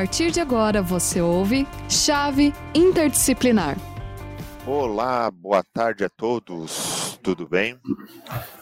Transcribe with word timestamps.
partir 0.00 0.30
de 0.30 0.40
agora 0.40 0.80
você 0.80 1.20
ouve 1.20 1.68
Chave 1.86 2.54
Interdisciplinar. 2.74 3.76
Olá, 4.66 5.30
boa 5.30 5.62
tarde 5.62 6.02
a 6.02 6.08
todos. 6.08 7.18
Tudo 7.22 7.46
bem? 7.46 7.78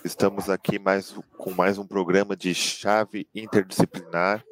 Estamos 0.04 0.50
aqui 0.50 0.80
mais, 0.80 1.14
com 1.36 1.52
mais 1.52 1.78
um 1.78 1.86
programa 1.86 2.34
de 2.34 2.52
Chave 2.52 3.28
Interdisciplinar 3.32 4.44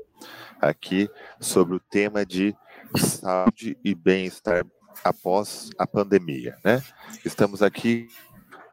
aqui 0.60 1.10
sobre 1.40 1.74
o 1.74 1.80
tema 1.80 2.24
de 2.24 2.54
saúde 2.96 3.76
e 3.84 3.92
bem-estar 3.92 4.64
após 5.02 5.70
a 5.76 5.88
pandemia, 5.88 6.56
né? 6.64 6.80
Estamos 7.24 7.64
aqui 7.64 8.06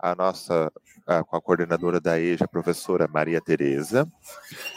a 0.03 0.13
nossa 0.13 0.69
a, 1.07 1.23
com 1.23 1.37
a 1.37 1.41
coordenadora 1.41 1.97
da 2.01 2.19
EJA, 2.19 2.43
a 2.43 2.47
professora 2.47 3.07
Maria 3.07 3.39
Tereza. 3.39 4.05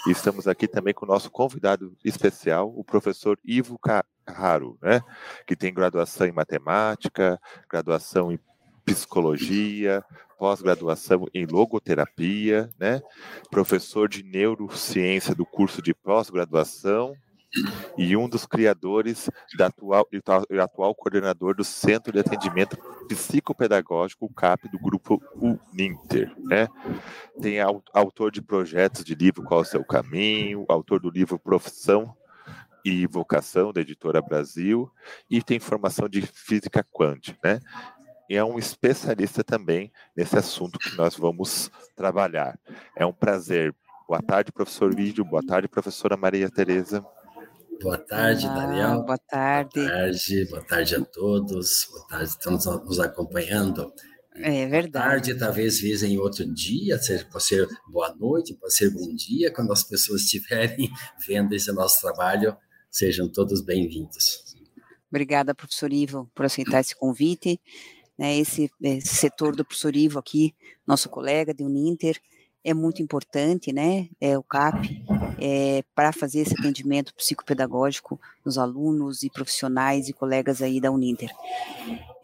E 0.06 0.12
estamos 0.12 0.46
aqui 0.46 0.68
também 0.68 0.94
com 0.94 1.04
o 1.04 1.08
nosso 1.08 1.28
convidado 1.32 1.96
especial, 2.04 2.72
o 2.76 2.84
professor 2.84 3.36
Ivo 3.44 3.76
Carraro, 3.76 4.78
né? 4.80 5.00
Que 5.44 5.56
tem 5.56 5.74
graduação 5.74 6.28
em 6.28 6.32
matemática, 6.32 7.40
graduação 7.68 8.30
em 8.30 8.38
psicologia, 8.84 10.04
pós-graduação 10.38 11.26
em 11.34 11.44
logoterapia, 11.44 12.70
né? 12.78 13.02
Professor 13.50 14.08
de 14.08 14.22
neurociência 14.22 15.34
do 15.34 15.44
curso 15.44 15.82
de 15.82 15.92
pós-graduação 15.92 17.16
e 17.96 18.16
um 18.16 18.28
dos 18.28 18.46
criadores 18.46 19.30
da 19.56 19.66
atual, 19.66 20.06
e 20.50 20.58
atual 20.58 20.94
coordenador 20.94 21.54
do 21.54 21.64
Centro 21.64 22.12
de 22.12 22.18
Atendimento 22.18 22.76
Psicopedagógico, 23.08 24.32
CAP, 24.34 24.68
do 24.68 24.78
grupo 24.78 25.22
Uninter. 25.34 26.32
Né? 26.38 26.68
Tem 27.40 27.58
autor 27.92 28.30
de 28.30 28.42
projetos 28.42 29.04
de 29.04 29.14
livro 29.14 29.42
Qual 29.42 29.60
é 29.60 29.62
o 29.62 29.66
Seu 29.66 29.84
Caminho, 29.84 30.64
autor 30.68 31.00
do 31.00 31.10
livro 31.10 31.38
Profissão 31.38 32.14
e 32.84 33.06
Vocação, 33.06 33.72
da 33.72 33.80
Editora 33.80 34.22
Brasil, 34.22 34.90
e 35.28 35.42
tem 35.42 35.58
formação 35.58 36.08
de 36.08 36.22
Física 36.22 36.84
Quântica. 36.84 37.38
Né? 37.42 37.60
E 38.28 38.36
é 38.36 38.44
um 38.44 38.58
especialista 38.58 39.42
também 39.42 39.92
nesse 40.16 40.36
assunto 40.36 40.78
que 40.78 40.96
nós 40.96 41.16
vamos 41.16 41.70
trabalhar. 41.94 42.58
É 42.94 43.06
um 43.06 43.12
prazer. 43.12 43.74
Boa 44.08 44.22
tarde, 44.22 44.52
professor 44.52 44.94
Vídeo. 44.94 45.24
Boa 45.24 45.42
tarde, 45.44 45.68
professora 45.68 46.16
Maria 46.16 46.50
Tereza. 46.50 47.04
Boa 47.82 47.98
tarde, 47.98 48.46
Olá, 48.46 48.66
Daniel. 48.66 49.02
Boa 49.02 49.18
tarde. 49.18 49.74
Boa 49.74 49.88
tarde, 49.88 50.44
boa 50.46 50.64
tarde 50.64 50.94
a 50.96 51.04
todos. 51.04 51.86
Boa 51.90 52.06
tarde, 52.08 52.30
estamos 52.30 52.64
nos 52.64 53.00
acompanhando. 53.00 53.92
É 54.34 54.66
verdade. 54.66 55.04
Tarde, 55.04 55.34
talvez 55.38 55.80
vez 55.80 56.02
em 56.02 56.18
outro 56.18 56.46
dia, 56.52 56.98
seja, 56.98 57.24
pode 57.30 57.44
ser 57.44 57.66
boa 57.88 58.14
noite, 58.14 58.54
pode 58.54 58.74
ser 58.74 58.90
bom 58.90 59.14
dia, 59.14 59.52
quando 59.52 59.72
as 59.72 59.82
pessoas 59.82 60.22
estiverem 60.24 60.90
vendo 61.26 61.54
esse 61.54 61.70
nosso 61.72 62.00
trabalho, 62.00 62.56
sejam 62.90 63.30
todos 63.30 63.60
bem-vindos. 63.60 64.44
Obrigada, 65.10 65.54
professor 65.54 65.92
Ivo, 65.92 66.30
por 66.34 66.46
aceitar 66.46 66.80
esse 66.80 66.96
convite. 66.96 67.60
Né, 68.18 68.38
esse, 68.38 68.70
esse 68.82 69.14
setor 69.14 69.54
do 69.54 69.62
professor 69.62 69.94
Ivo 69.94 70.18
aqui, 70.18 70.54
nosso 70.86 71.06
colega 71.10 71.52
de 71.52 71.62
Uninter, 71.62 72.18
é 72.66 72.74
muito 72.74 73.00
importante, 73.00 73.72
né? 73.72 74.08
É 74.20 74.36
o 74.36 74.42
CAP, 74.42 75.00
é, 75.38 75.84
para 75.94 76.12
fazer 76.12 76.40
esse 76.40 76.54
atendimento 76.58 77.14
psicopedagógico 77.14 78.20
nos 78.44 78.58
alunos 78.58 79.22
e 79.22 79.30
profissionais 79.30 80.08
e 80.08 80.12
colegas 80.12 80.60
aí 80.60 80.80
da 80.80 80.90
Uninter. 80.90 81.30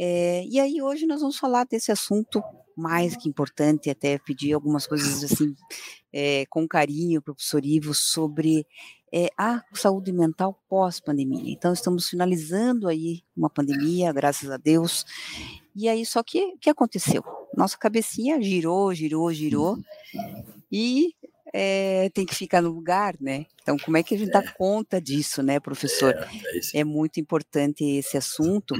É, 0.01 0.45
e 0.45 0.59
aí 0.59 0.83
hoje 0.83 1.07
nós 1.07 1.21
vamos 1.21 1.39
falar 1.39 1.65
desse 1.65 1.93
assunto 1.93 2.43
mais 2.77 3.15
que 3.15 3.29
importante, 3.29 3.89
até 3.89 4.19
pedir 4.19 4.53
algumas 4.53 4.85
coisas 4.85 5.23
assim 5.23 5.55
é, 6.13 6.45
com 6.47 6.67
carinho 6.67 7.23
para 7.23 7.31
o 7.31 7.35
professor 7.37 7.65
Ivo 7.65 7.95
sobre 7.95 8.67
é, 9.15 9.29
a 9.39 9.63
saúde 9.73 10.11
mental 10.11 10.61
pós-pandemia. 10.69 11.53
Então 11.53 11.73
estamos 11.73 12.09
finalizando 12.09 12.89
aí 12.89 13.23
uma 13.37 13.49
pandemia, 13.49 14.13
graças 14.13 14.51
a 14.51 14.57
Deus. 14.57 15.07
E 15.77 15.89
aí 15.89 16.05
só 16.05 16.21
que 16.21 16.55
o 16.55 16.59
que 16.59 16.69
aconteceu? 16.69 17.23
Nossa 17.57 17.77
cabecinha 17.77 18.41
girou, 18.41 18.95
girou, 18.95 19.33
girou 19.33 19.79
e 20.71 21.15
é, 21.53 22.09
tem 22.15 22.25
que 22.25 22.35
ficar 22.35 22.63
no 22.63 22.71
lugar, 22.71 23.15
né? 23.21 23.47
Então, 23.61 23.77
como 23.77 23.97
é 23.97 24.03
que 24.03 24.15
a 24.15 24.19
gente 24.19 24.31
dá 24.31 24.43
conta 24.53 25.01
disso, 25.01 25.43
né, 25.43 25.61
professor? 25.61 26.15
É, 26.75 26.81
é 26.81 26.85
muito 26.85 27.21
importante 27.21 27.85
esse 27.85 28.17
assunto. 28.17 28.75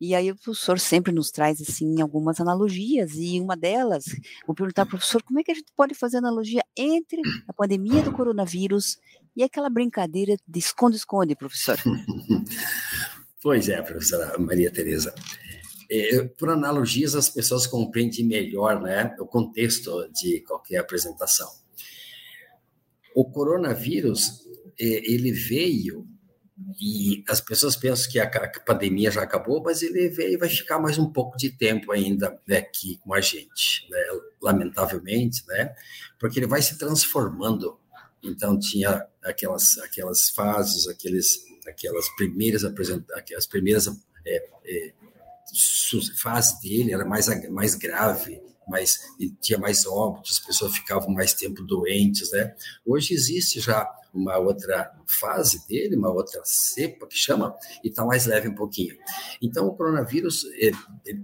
E 0.00 0.14
aí 0.14 0.30
o 0.30 0.36
professor 0.36 0.80
sempre 0.80 1.12
nos 1.12 1.30
traz, 1.30 1.60
assim, 1.60 2.00
algumas 2.00 2.40
analogias, 2.40 3.12
e 3.14 3.38
uma 3.40 3.56
delas, 3.56 4.04
vou 4.46 4.54
perguntar 4.54 4.84
professor, 4.84 5.22
como 5.22 5.38
é 5.38 5.44
que 5.44 5.52
a 5.52 5.54
gente 5.54 5.72
pode 5.76 5.94
fazer 5.94 6.16
analogia 6.16 6.62
entre 6.76 7.20
a 7.46 7.52
pandemia 7.52 8.02
do 8.02 8.10
coronavírus 8.10 8.98
e 9.36 9.44
aquela 9.44 9.70
brincadeira 9.70 10.36
de 10.46 10.58
esconde-esconde, 10.58 11.36
professor? 11.36 11.78
Pois 13.42 13.68
é, 13.68 13.82
professora 13.82 14.38
Maria 14.38 14.70
Tereza. 14.70 15.12
É, 15.94 16.22
por 16.38 16.48
analogias, 16.48 17.14
as 17.14 17.28
pessoas 17.28 17.66
compreendem 17.66 18.24
melhor 18.24 18.80
né, 18.80 19.14
o 19.20 19.26
contexto 19.26 20.10
de 20.10 20.40
qualquer 20.40 20.78
apresentação. 20.78 21.50
O 23.14 23.30
coronavírus, 23.30 24.40
é, 24.80 25.12
ele 25.12 25.30
veio 25.30 26.08
e 26.80 27.22
as 27.28 27.42
pessoas 27.42 27.76
pensam 27.76 28.10
que 28.10 28.18
a 28.18 28.50
pandemia 28.64 29.10
já 29.10 29.22
acabou, 29.22 29.62
mas 29.62 29.82
ele 29.82 30.08
veio 30.08 30.32
e 30.32 30.36
vai 30.38 30.48
ficar 30.48 30.78
mais 30.78 30.96
um 30.96 31.12
pouco 31.12 31.36
de 31.36 31.50
tempo 31.50 31.92
ainda 31.92 32.40
né, 32.48 32.56
aqui 32.56 32.96
com 33.04 33.12
a 33.12 33.20
gente, 33.20 33.86
né, 33.90 33.98
lamentavelmente, 34.40 35.44
né, 35.46 35.74
porque 36.18 36.38
ele 36.38 36.46
vai 36.46 36.62
se 36.62 36.78
transformando. 36.78 37.78
Então 38.22 38.58
tinha 38.58 39.06
aquelas 39.22 39.76
aquelas 39.78 40.30
fases, 40.30 40.88
aqueles 40.88 41.44
aquelas 41.66 42.08
primeiras 42.16 42.64
apresentações, 42.64 43.46
primeiras 43.46 43.88
é, 44.24 44.48
é, 44.64 44.94
fase 46.18 46.60
dele 46.60 46.92
era 46.92 47.04
mais 47.04 47.26
mais 47.50 47.74
grave, 47.74 48.40
mais 48.68 48.98
tinha 49.40 49.58
mais 49.58 49.84
óbitos, 49.86 50.38
as 50.38 50.46
pessoas 50.46 50.74
ficavam 50.74 51.10
mais 51.10 51.34
tempo 51.34 51.62
doentes, 51.62 52.30
né? 52.32 52.54
Hoje 52.86 53.14
existe 53.14 53.60
já 53.60 53.88
uma 54.12 54.36
outra 54.38 54.92
fase 55.06 55.66
dele, 55.66 55.96
uma 55.96 56.12
outra 56.12 56.40
cepa 56.44 57.06
que 57.06 57.16
chama, 57.16 57.56
e 57.82 57.88
está 57.88 58.04
mais 58.04 58.26
leve 58.26 58.48
um 58.48 58.54
pouquinho. 58.54 58.94
Então, 59.40 59.66
o 59.66 59.74
coronavírus, 59.74 60.44
ele, 60.54 60.76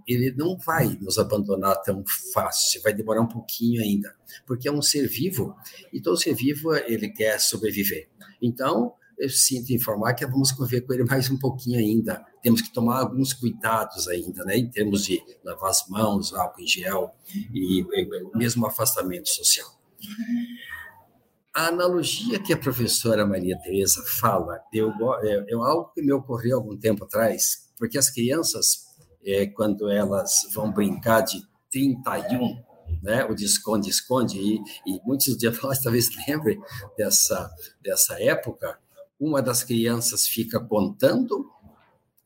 ele 0.07 0.31
não 0.33 0.57
vai 0.57 0.97
nos 1.01 1.19
abandonar 1.19 1.83
tão 1.83 2.03
fácil, 2.33 2.81
vai 2.83 2.95
demorar 2.95 3.21
um 3.21 3.29
pouquinho 3.29 3.83
ainda, 3.83 4.15
porque 4.47 4.69
é 4.69 4.73
um 4.73 4.81
ser 4.81 5.07
vivo, 5.07 5.55
e 5.93 6.01
todo 6.01 6.17
ser 6.17 6.35
vivo, 6.35 6.75
ele 6.75 7.11
quer 7.11 7.39
sobreviver. 7.39 8.09
Então, 8.41 8.95
eu 9.19 9.29
sinto 9.29 9.73
informar 9.73 10.15
que 10.15 10.27
vamos 10.27 10.53
conviver 10.53 10.83
com 10.83 10.93
ele 10.93 11.05
mais 11.05 11.29
um 11.31 11.39
pouquinho 11.39 11.79
ainda. 11.79 12.25
Temos 12.43 12.63
que 12.63 12.73
tomar 12.73 13.01
alguns 13.01 13.33
cuidados 13.33 14.09
ainda, 14.09 14.45
né, 14.45 14.57
em 14.57 14.71
termos 14.71 15.05
de 15.05 15.21
lavar 15.45 15.71
as 15.71 15.87
mãos, 15.89 16.33
álcool 16.33 16.63
em 16.63 16.67
gel 16.67 17.11
e, 17.53 17.81
e 17.81 18.37
mesmo 18.37 18.67
afastamento 18.67 19.29
social. 19.29 19.69
A 21.55 21.67
analogia 21.67 22.39
que 22.41 22.53
a 22.53 22.57
professora 22.57 23.27
Maria 23.27 23.59
Tereza 23.61 24.03
fala 24.21 24.61
eu, 24.73 24.93
é, 25.23 25.47
é 25.49 25.55
algo 25.55 25.91
que 25.93 26.01
me 26.01 26.13
ocorreu 26.13 26.57
algum 26.57 26.77
tempo 26.77 27.05
atrás, 27.05 27.69
porque 27.77 27.99
as 27.99 28.11
crianças, 28.11 28.87
é, 29.25 29.47
quando 29.47 29.91
elas 29.91 30.49
vão 30.55 30.73
brincar 30.73 31.23
de 31.23 31.43
31, 31.73 32.63
né, 33.03 33.25
o 33.25 33.35
de 33.35 33.45
esconde-esconde, 33.45 34.39
e, 34.39 34.61
e, 34.87 35.01
muitos 35.05 35.37
de 35.37 35.51
nós 35.63 35.83
talvez 35.83 36.09
lembrem 36.29 36.61
dessa, 36.97 37.51
dessa 37.83 38.23
época, 38.23 38.79
uma 39.19 39.43
das 39.43 39.65
crianças 39.65 40.27
fica 40.27 40.61
contando 40.61 41.51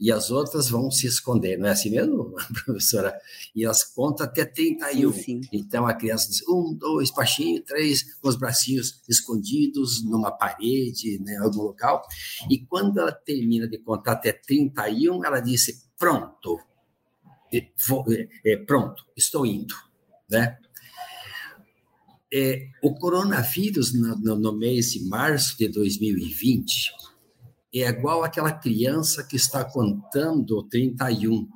e 0.03 0.11
as 0.11 0.33
outras 0.33 0.69
vão 0.69 0.91
se 0.91 1.07
esconder, 1.07 1.57
não 1.57 1.69
é 1.69 1.71
assim 1.71 1.91
mesmo, 1.91 2.35
professora? 2.65 3.17
E 3.55 3.65
elas 3.65 3.85
contam 3.85 4.27
até 4.27 4.45
31. 4.45 5.13
Sim, 5.13 5.23
sim. 5.23 5.41
Então 5.53 5.87
a 5.87 5.95
criança 5.95 6.29
diz 6.29 6.43
um, 6.49 6.75
dois, 6.75 7.13
baixinho, 7.13 7.63
três, 7.63 8.03
com 8.15 8.29
os 8.29 8.35
bracinhos 8.35 9.01
escondidos 9.09 10.03
numa 10.05 10.33
parede, 10.33 11.21
né, 11.21 11.35
em 11.35 11.39
algum 11.39 11.63
local. 11.63 12.05
E 12.51 12.59
quando 12.67 12.99
ela 12.99 13.13
termina 13.13 13.69
de 13.69 13.79
contar 13.79 14.13
até 14.15 14.33
31, 14.33 15.25
ela 15.25 15.39
disse: 15.39 15.85
pronto, 15.97 16.59
vou, 17.87 18.05
é, 18.45 18.57
pronto, 18.57 19.05
estou 19.17 19.47
indo, 19.47 19.75
né? 20.29 20.59
É, 22.35 22.67
o 22.83 22.95
coronavírus, 22.95 23.93
no, 23.93 24.17
no, 24.17 24.57
mês 24.57 24.93
de 24.93 25.07
março 25.07 25.55
de 25.59 25.69
2020, 25.69 26.91
é 27.75 27.89
igual 27.89 28.25
aquela 28.25 28.53
criança 28.53 29.23
que 29.23 29.37
está 29.37 29.63
contando 29.63 30.63
31 30.63 31.47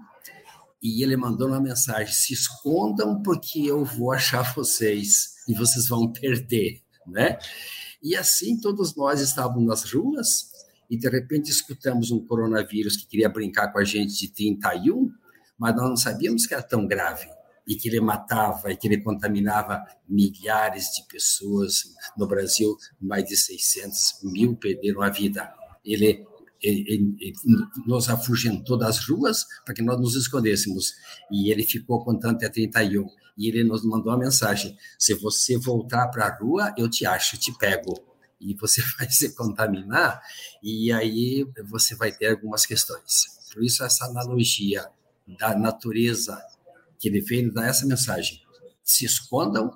e 0.82 1.02
ele 1.02 1.16
mandou 1.16 1.48
uma 1.48 1.60
mensagem: 1.60 2.12
se 2.12 2.34
escondam 2.34 3.22
porque 3.22 3.60
eu 3.60 3.86
vou 3.86 4.12
achar 4.12 4.54
vocês 4.54 5.36
e 5.48 5.54
vocês 5.54 5.88
vão 5.88 6.12
perder, 6.12 6.82
né? 7.06 7.38
E 8.02 8.14
assim 8.14 8.60
todos 8.60 8.94
nós 8.94 9.22
estávamos 9.22 9.66
nas 9.66 9.90
ruas 9.90 10.52
e 10.90 10.98
de 10.98 11.08
repente 11.08 11.50
escutamos 11.50 12.10
um 12.10 12.24
coronavírus 12.24 12.98
que 12.98 13.06
queria 13.06 13.30
brincar 13.30 13.72
com 13.72 13.78
a 13.78 13.84
gente 13.84 14.14
de 14.14 14.28
31, 14.28 15.10
mas 15.58 15.74
nós 15.74 15.88
não 15.88 15.96
sabíamos 15.96 16.46
que 16.46 16.52
era 16.52 16.62
tão 16.62 16.86
grave 16.86 17.26
e 17.66 17.74
que 17.74 17.88
ele 17.88 18.00
matava 18.00 18.70
e 18.70 18.76
que 18.76 18.86
ele 18.86 19.00
contaminava 19.00 19.84
milhares 20.08 20.84
de 20.94 21.06
pessoas 21.08 21.82
no 22.16 22.26
Brasil, 22.26 22.76
mais 23.00 23.24
de 23.24 23.36
600 23.36 24.20
mil 24.22 24.56
perderam 24.56 25.02
a 25.02 25.10
vida 25.10 25.52
ele, 25.86 26.26
ele, 26.60 27.16
ele, 27.20 27.34
nos 27.86 28.08
afugentou 28.10 28.76
das 28.76 29.08
ruas 29.08 29.46
para 29.64 29.74
que 29.74 29.82
nós 29.82 29.98
nos 30.00 30.16
escondêssemos. 30.16 30.94
E 31.30 31.50
ele 31.50 31.62
ficou 31.62 32.04
contando 32.04 32.36
até 32.36 32.48
31. 32.48 33.06
E 33.38 33.48
ele 33.48 33.62
nos 33.62 33.84
mandou 33.84 34.12
uma 34.12 34.18
mensagem: 34.18 34.76
se 34.98 35.14
você 35.14 35.56
voltar 35.56 36.08
para 36.08 36.26
a 36.26 36.36
rua, 36.36 36.74
eu 36.76 36.90
te 36.90 37.06
acho, 37.06 37.38
te 37.38 37.56
pego. 37.56 37.94
E 38.40 38.54
você 38.54 38.82
vai 38.98 39.08
se 39.10 39.34
contaminar, 39.34 40.20
e 40.62 40.92
aí 40.92 41.46
você 41.70 41.94
vai 41.94 42.12
ter 42.12 42.32
algumas 42.32 42.66
questões. 42.66 43.36
Por 43.52 43.62
isso, 43.64 43.84
essa 43.84 44.04
analogia 44.06 44.86
da 45.38 45.56
natureza 45.56 46.38
que 46.98 47.08
ele 47.08 47.20
veio 47.20 47.52
dar 47.52 47.68
essa 47.68 47.86
mensagem: 47.86 48.40
se 48.82 49.04
escondam, 49.04 49.70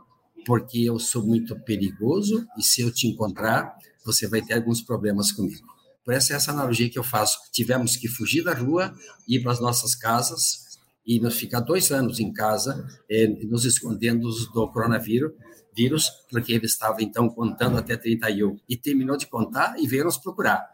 porque 0.47 0.81
eu 0.81 0.99
sou 0.99 1.25
muito 1.25 1.59
perigoso, 1.61 2.47
e 2.59 2.63
se 2.63 2.81
eu 2.81 2.93
te 2.93 3.07
encontrar, 3.07 3.77
você 4.05 4.27
vai 4.27 4.43
ter 4.43 4.55
alguns 4.55 4.81
problemas 4.81 5.31
comigo. 5.33 5.67
Por 6.05 6.15
essa, 6.15 6.35
essa 6.35 6.51
analogia 6.51 6.89
que 6.89 6.99
eu 6.99 7.05
faço. 7.05 7.39
Tivemos 7.53 7.97
que 7.97 8.09
fugir 8.09 8.43
da 8.43 8.55
rua, 8.55 8.95
ir 9.29 9.43
para 9.43 9.53
as 9.53 9.61
nossas 9.61 9.95
casas 9.95 10.79
e 11.07 11.21
nos 11.21 11.37
ficar 11.37 11.61
dois 11.61 11.91
anos 11.91 12.21
em 12.21 12.33
casa, 12.33 12.87
eh, 13.09 13.27
nos 13.45 13.65
escondendo 13.65 14.29
do 14.53 14.69
coronavírus, 14.73 15.33
vírus, 15.75 16.11
porque 16.31 16.53
ele 16.53 16.67
estava 16.67 17.03
então 17.03 17.29
contando 17.29 17.77
até 17.77 17.97
31 17.97 18.59
e 18.69 18.77
terminou 18.77 19.17
de 19.17 19.27
contar 19.27 19.77
e 19.79 19.87
veio 19.87 20.05
nos 20.05 20.19
procurar 20.19 20.71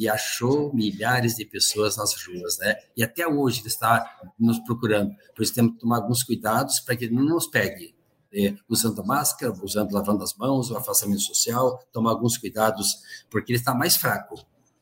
e 0.00 0.08
achou 0.08 0.72
milhares 0.72 1.34
de 1.34 1.44
pessoas 1.44 1.98
nas 1.98 2.14
ruas, 2.24 2.56
né? 2.56 2.74
E 2.96 3.04
até 3.04 3.28
hoje 3.28 3.60
ele 3.60 3.68
está 3.68 4.32
nos 4.38 4.58
procurando. 4.60 5.14
Por 5.36 5.42
isso 5.42 5.52
temos 5.52 5.74
que 5.74 5.80
tomar 5.80 5.96
alguns 5.96 6.22
cuidados 6.22 6.80
para 6.80 6.96
que 6.96 7.04
ele 7.04 7.14
não 7.14 7.22
nos 7.22 7.46
pegue. 7.46 7.94
É, 8.32 8.54
usando 8.66 9.04
máscara, 9.04 9.52
usando 9.62 9.92
lavando 9.92 10.22
as 10.22 10.34
mãos, 10.34 10.70
o 10.70 10.76
afastamento 10.76 11.20
social, 11.20 11.84
tomar 11.92 12.12
alguns 12.12 12.38
cuidados, 12.38 12.86
porque 13.28 13.52
ele 13.52 13.58
está 13.58 13.74
mais 13.74 13.96
fraco 13.96 14.36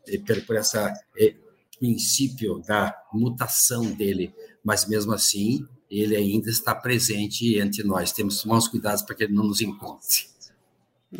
é, 0.06 0.18
por, 0.18 0.40
por 0.42 0.54
esse 0.54 0.76
é, 0.78 1.34
princípio 1.80 2.60
da 2.60 2.94
mutação 3.12 3.90
dele, 3.90 4.32
mas 4.62 4.86
mesmo 4.86 5.12
assim 5.14 5.66
ele 5.90 6.14
ainda 6.14 6.48
está 6.48 6.74
presente 6.76 7.58
entre 7.58 7.82
nós. 7.82 8.12
Temos 8.12 8.36
que 8.36 8.42
tomar 8.44 8.58
uns 8.58 8.68
cuidados 8.68 9.02
para 9.02 9.16
que 9.16 9.24
ele 9.24 9.34
não 9.34 9.44
nos 9.44 9.60
encontre. 9.62 10.28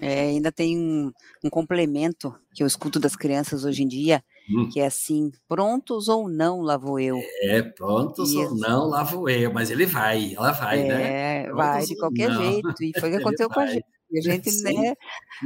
É, 0.01 0.21
ainda 0.21 0.53
tem 0.53 0.77
um, 0.77 1.11
um, 1.43 1.49
complemento 1.49 2.35
que 2.55 2.63
eu 2.63 2.67
escuto 2.67 3.01
das 3.01 3.17
crianças 3.17 3.65
hoje 3.65 3.83
em 3.83 3.89
dia, 3.89 4.23
hum. 4.51 4.69
que 4.71 4.81
é 4.81 4.87
assim, 4.87 5.31
prontos 5.49 6.09
ou 6.09 6.29
não, 6.29 6.61
lá 6.61 6.77
vou 6.77 7.01
eu. 7.01 7.17
É, 7.43 7.63
prontos 7.63 8.35
ou 8.35 8.55
não, 8.55 8.89
lá 8.89 9.03
vou 9.03 9.31
eu, 9.31 9.51
mas 9.51 9.71
ele 9.71 9.87
vai, 9.87 10.35
ela 10.35 10.53
vai, 10.53 10.81
é, 10.81 10.89
né? 10.89 11.45
É, 11.45 11.53
vai 11.53 11.87
de 11.87 11.97
qualquer 11.97 12.29
não. 12.29 12.43
jeito, 12.43 12.83
e 12.83 13.01
foi 13.01 13.09
o 13.09 13.13
que 13.13 13.19
aconteceu 13.23 13.49
com 13.49 13.61
a 13.61 13.67
gente. 13.67 13.87
A 14.17 14.21
gente, 14.23 14.63
né, 14.63 14.95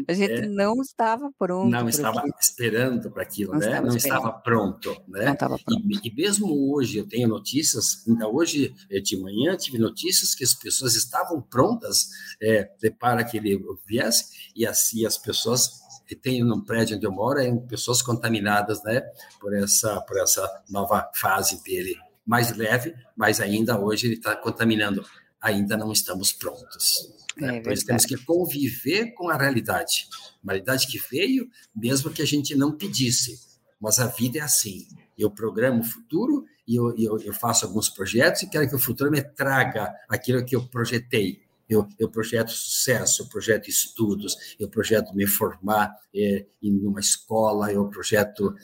a 0.06 0.12
gente 0.12 0.32
é. 0.32 0.46
não 0.46 0.80
estava 0.80 1.30
pronto. 1.36 1.68
Não 1.68 1.88
estava 1.88 2.20
aquilo. 2.20 2.34
esperando 2.40 3.10
para 3.10 3.22
aquilo, 3.22 3.52
não 3.52 3.58
né? 3.58 3.66
Estava 3.66 3.86
não 3.88 3.96
esperando. 3.96 4.18
estava 4.18 4.38
pronto, 4.38 4.90
né? 5.08 5.24
Não 5.24 5.32
estava 5.32 5.58
pronto. 5.58 5.82
E, 5.90 6.08
e, 6.08 6.14
mesmo 6.14 6.72
hoje 6.72 6.98
eu 6.98 7.08
tenho 7.08 7.28
notícias, 7.28 8.06
ainda 8.06 8.28
hoje 8.28 8.72
eh, 8.88 9.00
de 9.00 9.16
manhã 9.20 9.56
tive 9.56 9.78
notícias 9.78 10.34
que 10.34 10.44
as 10.44 10.54
pessoas 10.54 10.94
estavam 10.94 11.42
prontas 11.42 12.08
é, 12.40 12.70
para 12.98 13.24
que 13.24 13.36
ele 13.36 13.60
viesse 13.84 14.50
e 14.54 14.64
assim 14.64 15.04
as 15.04 15.18
pessoas 15.18 15.82
que 16.06 16.14
tem 16.14 16.44
no 16.44 16.64
prédio 16.64 16.96
onde 16.96 17.06
eu 17.06 17.12
moro 17.12 17.40
é 17.40 17.52
pessoas 17.68 18.00
contaminadas, 18.00 18.82
né? 18.84 19.02
Por 19.40 19.54
essa 19.54 20.00
por 20.02 20.20
essa 20.20 20.48
nova 20.70 21.10
fase 21.14 21.62
dele, 21.64 21.96
mais 22.24 22.56
leve, 22.56 22.94
mas 23.16 23.40
ainda 23.40 23.80
hoje 23.80 24.06
ele 24.06 24.14
está 24.14 24.36
contaminando. 24.36 25.04
Ainda 25.42 25.76
não 25.76 25.92
estamos 25.92 26.32
prontos. 26.32 27.12
Né? 27.36 27.58
É 27.58 27.60
Por 27.60 27.72
isso 27.72 27.86
temos 27.86 28.04
que 28.04 28.16
conviver 28.16 29.12
com 29.14 29.28
a 29.28 29.36
realidade. 29.36 30.08
Uma 30.42 30.52
realidade 30.52 30.86
que 30.86 30.98
veio, 31.10 31.48
mesmo 31.74 32.10
que 32.10 32.22
a 32.22 32.26
gente 32.26 32.54
não 32.54 32.72
pedisse. 32.72 33.40
Mas 33.80 33.98
a 33.98 34.06
vida 34.06 34.38
é 34.38 34.42
assim. 34.42 34.86
Eu 35.18 35.30
programo 35.30 35.80
o 35.80 35.84
futuro 35.84 36.44
e 36.66 36.76
eu, 36.76 36.96
eu, 36.96 37.18
eu 37.20 37.34
faço 37.34 37.66
alguns 37.66 37.88
projetos 37.88 38.42
e 38.42 38.48
quero 38.48 38.68
que 38.68 38.74
o 38.74 38.78
futuro 38.78 39.10
me 39.10 39.22
traga 39.22 39.92
aquilo 40.08 40.44
que 40.44 40.54
eu 40.54 40.66
projetei. 40.68 41.42
Eu, 41.68 41.88
eu, 41.98 42.08
projeto 42.08 42.50
sucesso, 42.50 43.22
eu 43.22 43.26
projeto 43.28 43.68
estudos, 43.68 44.54
eu 44.60 44.68
projeto 44.68 45.14
me 45.14 45.26
formar 45.26 45.96
é, 46.14 46.44
em 46.62 46.86
uma 46.86 47.00
escola, 47.00 47.72
eu 47.72 47.88
projeto 47.88 48.54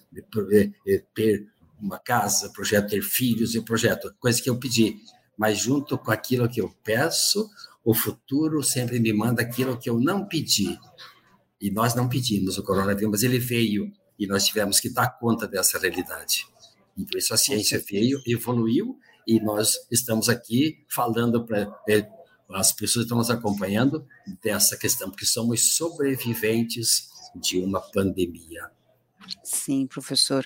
é, 0.52 0.70
é, 0.86 1.02
ter 1.14 1.48
uma 1.80 1.98
casa, 1.98 2.50
projeto 2.50 2.90
ter 2.90 3.02
filhos, 3.02 3.54
eu 3.54 3.62
projeto 3.62 4.14
coisas 4.19 4.40
que 4.40 4.50
eu 4.50 4.58
pedi. 4.58 5.00
Mas 5.38 5.58
junto 5.58 5.96
com 5.96 6.11
aquilo 6.11 6.49
que 6.49 6.61
eu 6.61 6.69
peço, 6.82 7.49
o 7.85 7.94
futuro 7.94 8.62
sempre 8.62 8.99
me 8.99 9.12
manda 9.12 9.40
aquilo 9.40 9.79
que 9.79 9.88
eu 9.88 9.99
não 9.99 10.26
pedi. 10.26 10.76
E 11.61 11.70
nós 11.70 11.94
não 11.94 12.08
pedimos 12.08 12.58
o 12.58 12.62
coronavírus, 12.62 13.11
mas 13.11 13.23
ele 13.23 13.38
veio 13.38 13.90
e 14.19 14.26
nós 14.26 14.44
tivemos 14.44 14.81
que 14.81 14.90
dar 14.90 15.19
conta 15.19 15.46
dessa 15.46 15.79
realidade. 15.79 16.46
E 16.96 17.05
por 17.05 17.17
isso 17.17 17.32
a 17.32 17.37
ciência 17.37 17.82
veio, 17.88 18.20
evoluiu 18.26 18.99
e 19.26 19.40
nós 19.40 19.75
estamos 19.90 20.29
aqui 20.29 20.85
falando 20.90 21.46
para 21.46 21.73
é, 21.88 22.08
as 22.50 22.73
pessoas 22.73 23.05
que 23.05 23.06
estão 23.06 23.19
nos 23.19 23.31
acompanhando 23.31 24.06
dessa 24.43 24.76
questão, 24.76 25.08
porque 25.08 25.26
somos 25.26 25.76
sobreviventes 25.76 27.08
de 27.37 27.58
uma 27.61 27.81
pandemia. 27.81 28.70
Sim, 29.44 29.87
professor. 29.87 30.44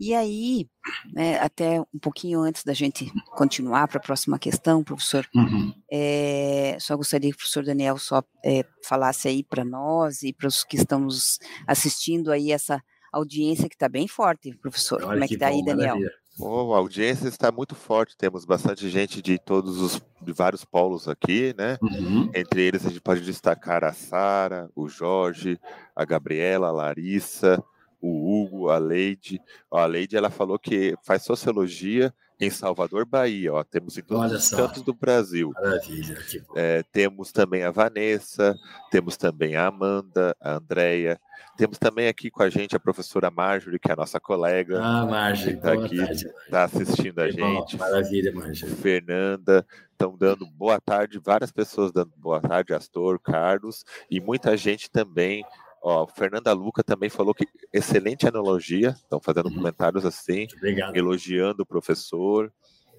E 0.00 0.14
aí, 0.14 0.68
né, 1.12 1.40
até 1.40 1.80
um 1.80 1.98
pouquinho 2.00 2.40
antes 2.40 2.62
da 2.62 2.72
gente 2.72 3.12
continuar 3.36 3.88
para 3.88 3.98
a 3.98 4.02
próxima 4.02 4.38
questão, 4.38 4.84
professor, 4.84 5.26
uhum. 5.34 5.74
é, 5.90 6.76
só 6.80 6.96
gostaria 6.96 7.30
que 7.30 7.34
o 7.34 7.38
professor 7.38 7.64
Daniel 7.64 7.98
só 7.98 8.22
é, 8.44 8.64
falasse 8.84 9.26
aí 9.26 9.42
para 9.42 9.64
nós 9.64 10.22
e 10.22 10.32
para 10.32 10.46
os 10.46 10.62
que 10.62 10.76
estamos 10.76 11.38
assistindo 11.66 12.30
aí 12.30 12.52
essa 12.52 12.80
audiência 13.12 13.68
que 13.68 13.74
está 13.74 13.88
bem 13.88 14.06
forte, 14.06 14.54
professor. 14.54 15.02
Olha 15.02 15.12
Como 15.12 15.24
é 15.24 15.28
que 15.28 15.34
está 15.34 15.48
aí, 15.48 15.64
Daniel? 15.64 15.96
Oh, 16.40 16.72
a 16.72 16.78
audiência 16.78 17.26
está 17.26 17.50
muito 17.50 17.74
forte, 17.74 18.16
temos 18.16 18.44
bastante 18.44 18.88
gente 18.88 19.20
de 19.20 19.38
todos 19.40 19.80
os 19.80 20.00
de 20.22 20.32
vários 20.32 20.64
polos 20.64 21.08
aqui, 21.08 21.52
né? 21.58 21.76
Uhum. 21.82 22.30
Entre 22.32 22.62
eles 22.62 22.86
a 22.86 22.90
gente 22.90 23.00
pode 23.00 23.22
destacar 23.22 23.82
a 23.82 23.92
Sara, 23.92 24.70
o 24.76 24.88
Jorge, 24.88 25.58
a 25.96 26.04
Gabriela, 26.04 26.68
a 26.68 26.72
Larissa, 26.72 27.60
o 28.00 28.42
Hugo, 28.42 28.68
a 28.68 28.78
Leide. 28.78 29.40
a 29.70 29.86
Leide 29.86 30.16
ela 30.16 30.30
falou 30.30 30.58
que 30.58 30.96
faz 31.02 31.22
sociologia 31.22 32.12
em 32.40 32.50
Salvador, 32.50 33.04
Bahia. 33.04 33.52
Ó, 33.52 33.64
temos 33.64 33.98
em 33.98 34.02
todos 34.02 34.32
os 34.32 34.50
cantos 34.50 34.82
do 34.82 34.94
Brasil. 34.94 35.50
Maravilha. 35.54 36.16
É, 36.54 36.82
temos 36.92 37.32
também 37.32 37.64
a 37.64 37.70
Vanessa, 37.70 38.56
temos 38.90 39.16
também 39.16 39.56
a 39.56 39.66
Amanda, 39.66 40.36
a 40.40 40.54
Andrea. 40.54 41.18
Temos 41.56 41.76
também 41.76 42.06
aqui 42.06 42.30
com 42.30 42.42
a 42.42 42.48
gente 42.48 42.76
a 42.76 42.80
professora 42.80 43.32
Marjorie, 43.32 43.80
que 43.80 43.90
é 43.90 43.92
a 43.92 43.96
nossa 43.96 44.20
colega. 44.20 44.80
Ah, 44.80 45.04
Marjorie, 45.04 45.56
está 45.56 45.72
aqui, 45.72 46.00
está 46.00 46.64
assistindo 46.64 47.18
a 47.18 47.28
gente. 47.28 47.76
Bom, 47.76 47.84
maravilha, 47.84 48.32
Marjorie. 48.32 48.76
Fernanda, 48.76 49.66
estão 49.90 50.16
dando 50.16 50.46
boa 50.46 50.80
tarde, 50.80 51.18
várias 51.18 51.50
pessoas 51.50 51.90
dando 51.90 52.12
boa 52.16 52.40
tarde, 52.40 52.72
Astor, 52.72 53.18
Carlos, 53.18 53.84
e 54.08 54.20
muita 54.20 54.56
gente 54.56 54.88
também 54.88 55.44
Ó, 55.82 56.06
Fernanda 56.06 56.52
Luca 56.52 56.82
também 56.82 57.08
falou 57.08 57.34
que 57.34 57.46
excelente 57.72 58.26
analogia, 58.26 58.90
estão 58.90 59.20
fazendo 59.20 59.48
uhum. 59.48 59.54
comentários 59.54 60.04
assim, 60.04 60.46
elogiando 60.94 61.62
o 61.62 61.66
professor. 61.66 62.52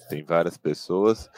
Tem 0.09 0.23
várias 0.23 0.57
pessoas. 0.57 1.29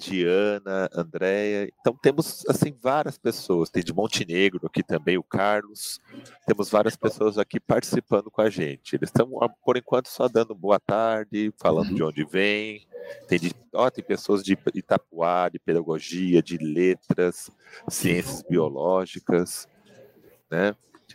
Diana, 0.00 0.90
Andréia. 0.92 1.70
Então 1.80 1.94
temos 1.94 2.44
assim 2.48 2.76
várias 2.82 3.16
pessoas. 3.16 3.70
Tem 3.70 3.84
de 3.84 3.92
Montenegro 3.92 4.66
aqui 4.66 4.82
também 4.82 5.16
o 5.16 5.22
Carlos. 5.22 6.00
Temos 6.44 6.68
várias 6.68 6.96
pessoas 6.96 7.38
aqui 7.38 7.60
participando 7.60 8.28
com 8.28 8.42
a 8.42 8.50
gente. 8.50 8.96
Eles 8.96 9.10
estão 9.10 9.30
por 9.64 9.76
enquanto 9.76 10.08
só 10.08 10.28
dando 10.28 10.56
boa 10.56 10.80
tarde, 10.80 11.54
falando 11.56 11.90
uhum. 11.90 11.94
de 11.94 12.02
onde 12.02 12.24
vem. 12.24 12.84
Tem, 13.28 13.38
de, 13.38 13.52
ó, 13.72 13.88
tem 13.88 14.02
pessoas 14.02 14.42
de 14.42 14.58
Itapuá, 14.74 15.48
de 15.48 15.60
pedagogia, 15.60 16.42
de 16.42 16.58
letras, 16.58 17.48
ciências 17.88 18.42
biológicas 18.42 19.68
né? 20.50 20.74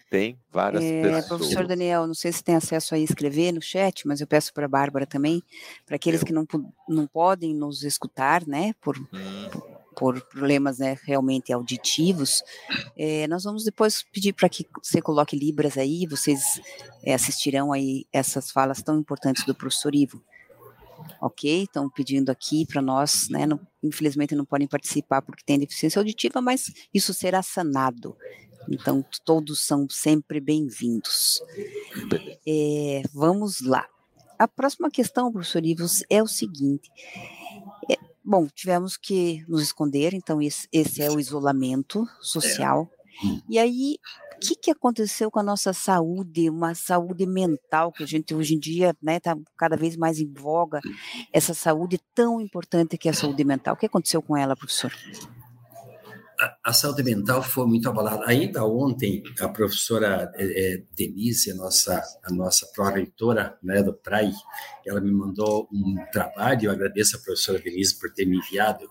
Tem 0.09 0.37
várias 0.51 0.83
é, 0.83 1.01
pessoas. 1.01 1.27
Professor 1.27 1.67
Daniel, 1.67 2.07
não 2.07 2.13
sei 2.13 2.31
se 2.31 2.43
tem 2.43 2.55
acesso 2.55 2.93
a 2.93 2.99
escrever 2.99 3.51
no 3.51 3.61
chat, 3.61 4.07
mas 4.07 4.21
eu 4.21 4.27
peço 4.27 4.53
para 4.53 4.65
a 4.65 4.69
Bárbara 4.69 5.05
também, 5.05 5.41
para 5.85 5.95
aqueles 5.95 6.21
eu. 6.21 6.27
que 6.27 6.33
não, 6.33 6.45
não 6.87 7.07
podem 7.07 7.53
nos 7.53 7.83
escutar, 7.83 8.45
né, 8.45 8.73
por, 8.81 8.97
hum. 8.97 9.49
por 9.95 10.21
problemas 10.21 10.79
né, 10.79 10.97
realmente 11.03 11.51
auditivos, 11.51 12.43
é, 12.95 13.27
nós 13.27 13.43
vamos 13.43 13.63
depois 13.63 14.03
pedir 14.11 14.33
para 14.33 14.47
que 14.47 14.65
você 14.81 15.01
coloque 15.01 15.35
Libras 15.35 15.77
aí, 15.77 16.05
vocês 16.05 16.61
é, 17.03 17.13
assistirão 17.13 17.73
aí 17.73 18.05
essas 18.13 18.51
falas 18.51 18.81
tão 18.81 18.99
importantes 18.99 19.43
do 19.45 19.55
professor 19.55 19.95
Ivo 19.95 20.21
ok? 21.19 21.63
Estão 21.63 21.89
pedindo 21.89 22.29
aqui 22.29 22.65
para 22.65 22.81
nós, 22.81 23.27
né? 23.29 23.45
Não, 23.45 23.59
infelizmente 23.83 24.35
não 24.35 24.45
podem 24.45 24.67
participar 24.67 25.21
porque 25.21 25.43
têm 25.45 25.59
deficiência 25.59 25.99
auditiva, 25.99 26.41
mas 26.41 26.71
isso 26.93 27.13
será 27.13 27.41
sanado. 27.41 28.15
Então, 28.69 29.03
todos 29.23 29.65
são 29.65 29.87
sempre 29.89 30.39
bem-vindos. 30.39 31.41
É, 32.47 33.01
vamos 33.13 33.61
lá. 33.61 33.85
A 34.37 34.47
próxima 34.47 34.89
questão, 34.89 35.31
professor 35.31 35.65
Ivos, 35.65 36.03
é 36.09 36.21
o 36.21 36.27
seguinte. 36.27 36.89
É, 37.89 37.95
bom, 38.23 38.47
tivemos 38.47 38.97
que 38.97 39.45
nos 39.47 39.61
esconder, 39.61 40.13
então 40.13 40.41
esse, 40.41 40.67
esse 40.71 41.01
é 41.01 41.09
o 41.09 41.19
isolamento 41.19 42.05
social. 42.19 42.89
Hum. 43.23 43.41
E 43.49 43.57
aí, 43.57 43.97
o 44.35 44.39
que, 44.39 44.55
que 44.55 44.71
aconteceu 44.71 45.31
com 45.31 45.39
a 45.39 45.43
nossa 45.43 45.71
saúde, 45.71 46.49
uma 46.49 46.75
saúde 46.75 47.25
mental, 47.25 47.91
que 47.91 48.03
a 48.03 48.07
gente 48.07 48.35
hoje 48.35 48.55
em 48.55 48.59
dia 48.59 48.89
está 48.89 48.99
né, 49.01 49.19
tá 49.19 49.37
cada 49.57 49.77
vez 49.77 49.95
mais 49.95 50.19
em 50.19 50.31
voga, 50.31 50.81
essa 51.31 51.53
saúde 51.53 51.99
tão 52.13 52.41
importante 52.41 52.97
que 52.97 53.07
é 53.07 53.11
a 53.11 53.15
saúde 53.15 53.43
mental? 53.43 53.75
O 53.75 53.77
que 53.77 53.85
aconteceu 53.85 54.21
com 54.21 54.35
ela, 54.35 54.55
professor? 54.55 54.91
A, 56.63 56.73
saúde 56.73 57.03
mental 57.03 57.41
foi 57.41 57.65
muito 57.65 57.87
abalada. 57.87 58.25
Ainda 58.27 58.65
ontem, 58.65 59.23
a 59.39 59.47
professora 59.47 60.31
é, 60.35 60.83
Denise, 60.95 61.51
a 61.51 61.55
nossa, 61.55 62.03
a 62.23 62.33
nossa 62.33 62.67
pró-reitora 62.73 63.57
né, 63.63 63.81
do 63.81 63.93
PRAI, 63.93 64.31
ela 64.85 64.99
me 64.99 65.11
mandou 65.11 65.67
um 65.71 65.95
trabalho, 66.11 66.65
eu 66.65 66.71
agradeço 66.71 67.15
a 67.15 67.19
professora 67.19 67.59
Denise 67.59 67.97
por 67.99 68.11
ter 68.13 68.25
me 68.25 68.37
enviado, 68.37 68.89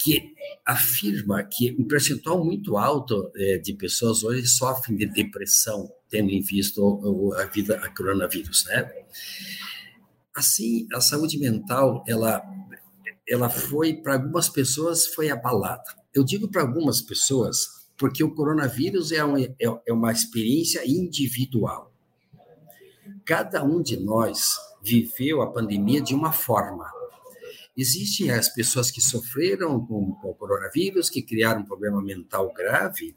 que 0.00 0.34
afirma 0.66 1.42
que 1.44 1.76
um 1.78 1.86
percentual 1.86 2.44
muito 2.44 2.76
alto 2.76 3.30
é, 3.36 3.58
de 3.58 3.74
pessoas 3.74 4.22
hoje 4.22 4.46
sofrem 4.46 4.96
de 4.96 5.06
depressão, 5.06 5.90
tendo 6.08 6.30
em 6.30 6.40
vista 6.40 6.80
a 7.38 7.46
vida, 7.46 7.76
a 7.76 7.94
coronavírus, 7.94 8.64
né? 8.66 8.90
Assim, 10.34 10.86
a 10.92 11.00
saúde 11.00 11.38
mental, 11.38 12.02
ela, 12.08 12.42
ela 13.28 13.48
foi, 13.48 13.94
para 13.94 14.14
algumas 14.14 14.48
pessoas, 14.48 15.06
foi 15.06 15.30
abalada 15.30 16.03
eu 16.14 16.24
digo 16.24 16.48
para 16.48 16.62
algumas 16.62 17.02
pessoas 17.02 17.84
porque 17.96 18.22
o 18.24 18.34
coronavírus 18.34 19.12
é 19.12 19.24
uma, 19.24 19.40
é, 19.40 19.54
é 19.86 19.92
uma 19.92 20.12
experiência 20.12 20.82
individual. 20.84 21.92
Cada 23.24 23.64
um 23.64 23.82
de 23.82 23.96
nós 23.96 24.54
viveu 24.82 25.42
a 25.42 25.50
pandemia 25.50 26.00
de 26.00 26.14
uma 26.14 26.32
forma. 26.32 26.90
Existem 27.76 28.30
as 28.30 28.48
pessoas 28.48 28.90
que 28.90 29.00
sofreram 29.00 29.84
com, 29.84 30.12
com 30.12 30.30
o 30.30 30.34
coronavírus, 30.34 31.10
que 31.10 31.22
criaram 31.22 31.62
um 31.62 31.64
problema 31.64 32.02
mental 32.02 32.52
grave, 32.52 33.16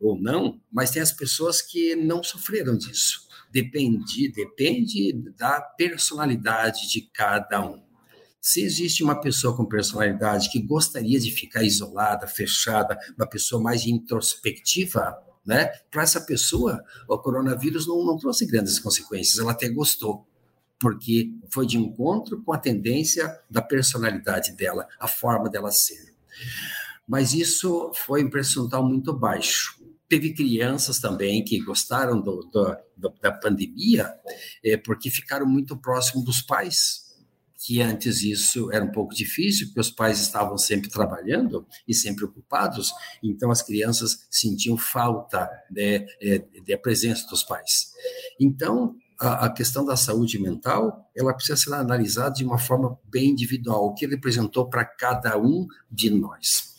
ou 0.00 0.20
não, 0.20 0.60
mas 0.70 0.90
tem 0.90 1.00
as 1.00 1.12
pessoas 1.12 1.62
que 1.62 1.94
não 1.94 2.22
sofreram 2.22 2.76
disso. 2.76 3.28
Depende, 3.50 4.30
depende 4.32 5.12
da 5.36 5.60
personalidade 5.60 6.88
de 6.88 7.02
cada 7.02 7.64
um. 7.64 7.82
Se 8.44 8.60
existe 8.60 9.04
uma 9.04 9.20
pessoa 9.20 9.56
com 9.56 9.64
personalidade 9.64 10.50
que 10.50 10.60
gostaria 10.60 11.20
de 11.20 11.30
ficar 11.30 11.62
isolada, 11.62 12.26
fechada, 12.26 12.98
uma 13.16 13.24
pessoa 13.24 13.62
mais 13.62 13.86
introspectiva, 13.86 15.16
né? 15.46 15.66
Para 15.88 16.02
essa 16.02 16.20
pessoa, 16.20 16.82
o 17.08 17.16
coronavírus 17.18 17.86
não, 17.86 18.04
não 18.04 18.18
trouxe 18.18 18.44
grandes 18.44 18.80
consequências, 18.80 19.38
ela 19.38 19.52
até 19.52 19.68
gostou, 19.68 20.26
porque 20.80 21.32
foi 21.52 21.66
de 21.66 21.78
encontro 21.78 22.42
com 22.42 22.52
a 22.52 22.58
tendência 22.58 23.32
da 23.48 23.62
personalidade 23.62 24.56
dela, 24.56 24.88
a 24.98 25.06
forma 25.06 25.48
dela 25.48 25.70
ser. 25.70 26.12
Mas 27.06 27.34
isso 27.34 27.92
foi 27.94 28.24
um 28.24 28.30
percentual 28.30 28.84
muito 28.84 29.12
baixo. 29.12 29.80
Teve 30.08 30.34
crianças 30.34 30.98
também 30.98 31.44
que 31.44 31.60
gostaram 31.60 32.20
do, 32.20 32.40
do, 32.52 33.14
da 33.20 33.30
pandemia, 33.30 34.12
é, 34.64 34.76
porque 34.76 35.10
ficaram 35.10 35.46
muito 35.46 35.76
próximos 35.76 36.24
dos 36.24 36.42
pais 36.42 37.11
que 37.64 37.80
antes 37.80 38.22
isso 38.22 38.72
era 38.72 38.84
um 38.84 38.90
pouco 38.90 39.14
difícil, 39.14 39.68
porque 39.68 39.80
os 39.80 39.90
pais 39.90 40.20
estavam 40.20 40.58
sempre 40.58 40.90
trabalhando 40.90 41.64
e 41.86 41.94
sempre 41.94 42.24
ocupados, 42.24 42.92
então 43.22 43.50
as 43.50 43.62
crianças 43.62 44.26
sentiam 44.28 44.76
falta 44.76 45.48
de, 45.70 46.04
é, 46.20 46.76
presença 46.76 47.26
dos 47.28 47.44
pais. 47.44 47.92
Então, 48.40 48.96
a, 49.18 49.46
a, 49.46 49.52
questão 49.52 49.84
da 49.84 49.96
saúde 49.96 50.40
mental, 50.40 51.08
ela 51.16 51.32
precisa 51.32 51.56
ser 51.56 51.72
analisada 51.72 52.34
de 52.34 52.44
uma 52.44 52.58
forma 52.58 52.98
bem 53.04 53.30
individual, 53.30 53.86
o 53.86 53.94
que 53.94 54.06
representou 54.06 54.68
para 54.68 54.84
cada 54.84 55.38
um 55.38 55.66
de 55.88 56.10
nós. 56.10 56.72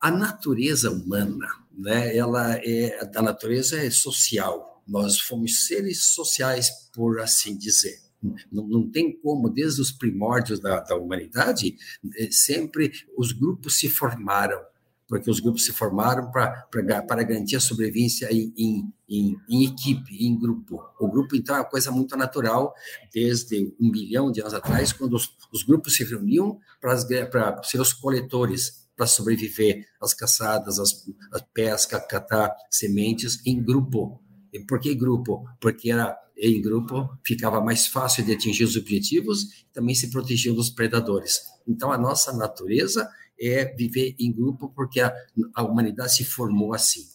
A 0.00 0.10
natureza 0.10 0.90
humana, 0.90 1.48
né, 1.76 2.16
ela 2.16 2.54
é, 2.62 3.10
a 3.14 3.22
natureza 3.22 3.76
é 3.78 3.90
social, 3.90 4.82
nós 4.86 5.18
fomos 5.18 5.66
seres 5.66 6.04
sociais, 6.04 6.70
por 6.92 7.20
assim 7.20 7.56
dizer. 7.56 8.03
Não, 8.50 8.66
não 8.66 8.90
tem 8.90 9.12
como, 9.20 9.48
desde 9.48 9.80
os 9.80 9.92
primórdios 9.92 10.60
da, 10.60 10.80
da 10.80 10.96
humanidade, 10.96 11.76
eh, 12.16 12.28
sempre 12.30 12.92
os 13.16 13.32
grupos 13.32 13.78
se 13.78 13.88
formaram, 13.88 14.60
porque 15.06 15.30
os 15.30 15.40
grupos 15.40 15.64
se 15.64 15.72
formaram 15.72 16.30
para 16.30 17.22
garantir 17.22 17.56
a 17.56 17.60
sobrevivência 17.60 18.32
em, 18.32 18.52
em, 18.56 18.92
em, 19.08 19.36
em, 19.48 19.64
equipe, 19.64 20.26
em 20.26 20.38
grupo. 20.38 20.82
O 20.98 21.08
grupo, 21.08 21.36
então, 21.36 21.56
é 21.56 21.58
uma 21.60 21.64
coisa 21.64 21.90
muito 21.90 22.16
natural, 22.16 22.74
desde 23.12 23.74
um 23.78 23.90
milhão 23.90 24.32
de 24.32 24.40
anos 24.40 24.54
atrás, 24.54 24.92
quando 24.92 25.14
os, 25.14 25.36
os 25.52 25.62
grupos 25.62 25.94
se 25.94 26.04
reuniam 26.04 26.58
para 26.80 27.62
ser 27.62 27.80
os 27.80 27.92
coletores, 27.92 28.84
para 28.96 29.06
sobreviver 29.06 29.86
às 30.00 30.14
caçadas, 30.14 30.78
às, 30.78 31.04
à 31.32 31.40
pesca, 31.40 32.00
catar 32.00 32.54
sementes 32.70 33.44
em 33.44 33.62
grupo. 33.62 34.20
Por 34.60 34.80
que 34.80 34.94
grupo? 34.94 35.44
Porque 35.60 35.90
era 35.90 36.16
em 36.36 36.60
grupo 36.60 37.16
ficava 37.24 37.60
mais 37.60 37.86
fácil 37.86 38.24
de 38.24 38.32
atingir 38.32 38.64
os 38.64 38.76
objetivos, 38.76 39.64
também 39.72 39.94
se 39.94 40.10
protegiam 40.10 40.54
dos 40.54 40.68
predadores. 40.68 41.40
Então, 41.66 41.92
a 41.92 41.98
nossa 41.98 42.32
natureza 42.32 43.08
é 43.40 43.64
viver 43.74 44.14
em 44.18 44.32
grupo 44.32 44.68
porque 44.74 45.00
a, 45.00 45.14
a 45.54 45.62
humanidade 45.62 46.14
se 46.14 46.24
formou 46.24 46.74
assim. 46.74 47.06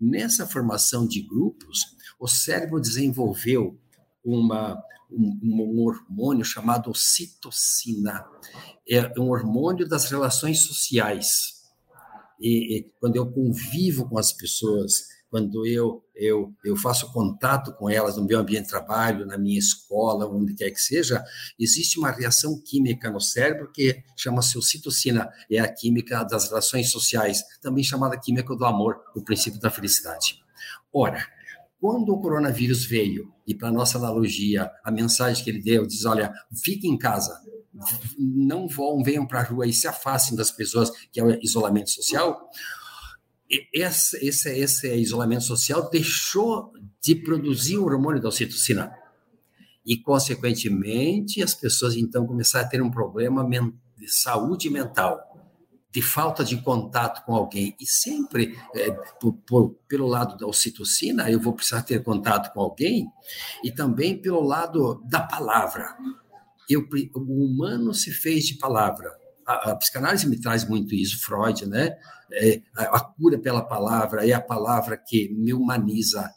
Nessa 0.00 0.46
formação 0.46 1.06
de 1.06 1.22
grupos, 1.22 1.96
o 2.18 2.28
cérebro 2.28 2.80
desenvolveu 2.80 3.78
uma, 4.24 4.82
um, 5.10 5.38
um, 5.42 5.80
hormônio 5.80 6.44
chamado 6.44 6.94
citocina. 6.94 8.24
É 8.88 9.12
um 9.18 9.30
hormônio 9.30 9.88
das 9.88 10.10
relações 10.10 10.62
sociais. 10.62 11.58
E, 12.40 12.78
e 12.78 12.92
quando 13.00 13.16
eu 13.16 13.30
convivo 13.30 14.08
com 14.08 14.18
as 14.18 14.32
pessoas, 14.32 15.04
quando 15.30 15.66
eu, 15.66 16.02
eu, 16.14 16.54
eu 16.64 16.76
faço 16.76 17.12
contato 17.12 17.72
com 17.74 17.88
elas 17.88 18.16
no 18.16 18.24
meu 18.24 18.38
ambiente 18.38 18.64
de 18.64 18.70
trabalho, 18.70 19.26
na 19.26 19.36
minha 19.36 19.58
escola, 19.58 20.26
onde 20.26 20.54
quer 20.54 20.70
que 20.70 20.80
seja, 20.80 21.22
existe 21.58 21.98
uma 21.98 22.10
reação 22.10 22.58
química 22.64 23.10
no 23.10 23.20
cérebro 23.20 23.70
que 23.72 24.02
chama-se 24.16 24.56
ocitocina, 24.56 25.30
é 25.50 25.58
a 25.58 25.72
química 25.72 26.24
das 26.24 26.48
relações 26.48 26.90
sociais, 26.90 27.42
também 27.60 27.84
chamada 27.84 28.18
química 28.18 28.54
do 28.56 28.64
amor, 28.64 29.00
o 29.14 29.22
princípio 29.22 29.60
da 29.60 29.70
felicidade. 29.70 30.38
Ora, 30.92 31.26
quando 31.80 32.12
o 32.12 32.20
coronavírus 32.20 32.84
veio, 32.84 33.32
e 33.46 33.54
para 33.54 33.70
nossa 33.70 33.98
analogia, 33.98 34.70
a 34.82 34.90
mensagem 34.90 35.44
que 35.44 35.50
ele 35.50 35.62
deu 35.62 35.86
diz: 35.86 36.04
olha, 36.04 36.32
fique 36.64 36.88
em 36.88 36.98
casa, 36.98 37.38
não 38.18 38.66
vão, 38.66 39.02
venham 39.02 39.26
para 39.26 39.40
a 39.40 39.44
rua 39.44 39.66
e 39.66 39.72
se 39.72 39.86
afastem 39.86 40.36
das 40.36 40.50
pessoas, 40.50 40.90
que 41.12 41.20
é 41.20 41.24
o 41.24 41.38
isolamento 41.42 41.90
social 41.90 42.50
esse, 43.72 44.26
esse, 44.26 44.50
esse 44.50 44.94
isolamento 44.96 45.44
social 45.44 45.88
deixou 45.88 46.72
de 47.00 47.14
produzir 47.14 47.78
o 47.78 47.84
hormônio 47.84 48.20
da 48.20 48.28
ocitocina. 48.28 48.92
E, 49.84 49.96
consequentemente, 49.96 51.42
as 51.42 51.54
pessoas 51.54 51.96
então 51.96 52.26
começaram 52.26 52.66
a 52.66 52.68
ter 52.68 52.82
um 52.82 52.90
problema 52.90 53.48
de 53.96 54.08
saúde 54.08 54.68
mental, 54.68 55.18
de 55.90 56.02
falta 56.02 56.44
de 56.44 56.60
contato 56.60 57.24
com 57.24 57.34
alguém. 57.34 57.74
E 57.80 57.86
sempre, 57.86 58.54
é, 58.74 58.90
por, 59.18 59.32
por, 59.46 59.70
pelo 59.88 60.06
lado 60.06 60.36
da 60.36 60.46
ocitocina, 60.46 61.30
eu 61.30 61.40
vou 61.40 61.54
precisar 61.54 61.82
ter 61.82 62.02
contato 62.02 62.52
com 62.52 62.60
alguém, 62.60 63.10
e 63.64 63.72
também 63.72 64.20
pelo 64.20 64.42
lado 64.42 65.02
da 65.08 65.20
palavra. 65.20 65.96
Eu, 66.68 66.86
o 67.14 67.46
humano 67.46 67.94
se 67.94 68.10
fez 68.10 68.44
de 68.44 68.58
palavra 68.58 69.10
a, 69.48 69.70
a, 69.70 69.76
psicanálise 69.76 70.28
me 70.28 70.38
traz 70.38 70.68
muito 70.68 70.94
isso, 70.94 71.18
Freud, 71.22 71.64
né? 71.64 71.96
É, 72.30 72.60
a, 72.76 72.96
a, 72.96 73.00
cura 73.00 73.38
pela 73.38 73.62
palavra 73.62 74.28
é 74.28 74.32
a 74.32 74.40
palavra 74.40 74.98
que 74.98 75.30
me 75.30 75.54
humaniza. 75.54 76.30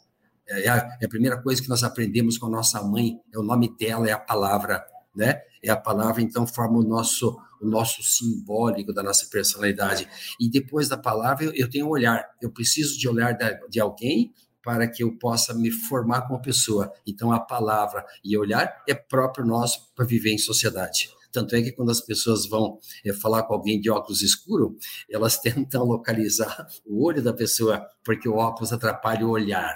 É 0.48 0.68
a, 0.68 0.98
é 0.98 1.04
a, 1.04 1.08
primeira 1.08 1.40
coisa 1.40 1.60
que 1.60 1.68
nós 1.68 1.84
aprendemos 1.84 2.38
com 2.38 2.46
a 2.46 2.50
nossa 2.50 2.82
mãe, 2.82 3.20
é 3.32 3.38
o 3.38 3.42
nome 3.42 3.76
dela, 3.76 4.08
é 4.08 4.12
a 4.12 4.18
palavra, 4.18 4.82
né? 5.14 5.42
É 5.62 5.70
a 5.70 5.76
palavra, 5.76 6.22
então, 6.22 6.46
forma 6.46 6.78
o 6.78 6.82
nosso, 6.82 7.38
o 7.60 7.66
nosso 7.66 8.02
simbólico 8.02 8.94
da 8.94 9.02
nossa 9.02 9.26
personalidade. 9.30 10.08
E 10.40 10.50
depois 10.50 10.88
da 10.88 10.96
palavra, 10.96 11.44
eu, 11.44 11.52
eu 11.54 11.68
tenho 11.68 11.86
um 11.86 11.90
olhar. 11.90 12.26
Eu 12.40 12.50
preciso 12.50 12.98
de 12.98 13.06
olhar 13.06 13.36
de 13.68 13.78
alguém 13.78 14.32
para 14.64 14.88
que 14.88 15.02
eu 15.02 15.18
possa 15.18 15.52
me 15.52 15.70
formar 15.70 16.22
como 16.22 16.40
pessoa. 16.40 16.90
Então, 17.06 17.30
a 17.30 17.38
palavra 17.38 18.06
e 18.24 18.38
olhar 18.38 18.82
é 18.88 18.94
próprio 18.94 19.44
nosso 19.44 19.92
para 19.94 20.06
viver 20.06 20.32
em 20.32 20.38
sociedade. 20.38 21.10
Tanto 21.32 21.56
é 21.56 21.62
que 21.62 21.72
quando 21.72 21.90
as 21.90 22.00
pessoas 22.00 22.46
vão 22.46 22.78
é, 23.04 23.12
falar 23.12 23.44
com 23.44 23.54
alguém 23.54 23.80
de 23.80 23.90
óculos 23.90 24.22
escuro, 24.22 24.76
elas 25.10 25.38
tentam 25.40 25.84
localizar 25.84 26.68
o 26.84 27.04
olho 27.04 27.22
da 27.22 27.32
pessoa, 27.32 27.84
porque 28.04 28.28
o 28.28 28.36
óculos 28.36 28.72
atrapalha 28.72 29.26
o 29.26 29.30
olhar. 29.30 29.74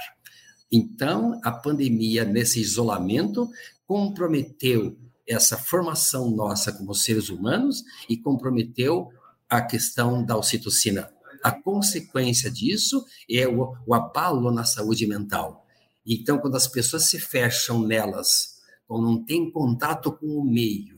Então, 0.71 1.41
a 1.43 1.51
pandemia, 1.51 2.25
nesse 2.25 2.61
isolamento, 2.61 3.49
comprometeu 3.87 4.97
essa 5.27 5.57
formação 5.57 6.31
nossa 6.31 6.73
como 6.73 6.95
seres 6.95 7.29
humanos 7.29 7.83
e 8.09 8.17
comprometeu 8.17 9.09
a 9.49 9.63
questão 9.63 10.25
da 10.25 10.37
ocitocina. 10.37 11.09
A 11.43 11.53
consequência 11.53 12.51
disso 12.51 13.05
é 13.31 13.47
o, 13.47 13.75
o 13.87 13.95
abalo 13.95 14.51
na 14.51 14.65
saúde 14.65 15.07
mental. 15.07 15.65
Então, 16.05 16.39
quando 16.39 16.57
as 16.57 16.67
pessoas 16.67 17.05
se 17.05 17.19
fecham 17.19 17.81
nelas, 17.81 18.57
quando 18.87 19.05
não 19.05 19.25
tem 19.25 19.51
contato 19.51 20.13
com 20.13 20.27
o 20.27 20.45
meio, 20.45 20.96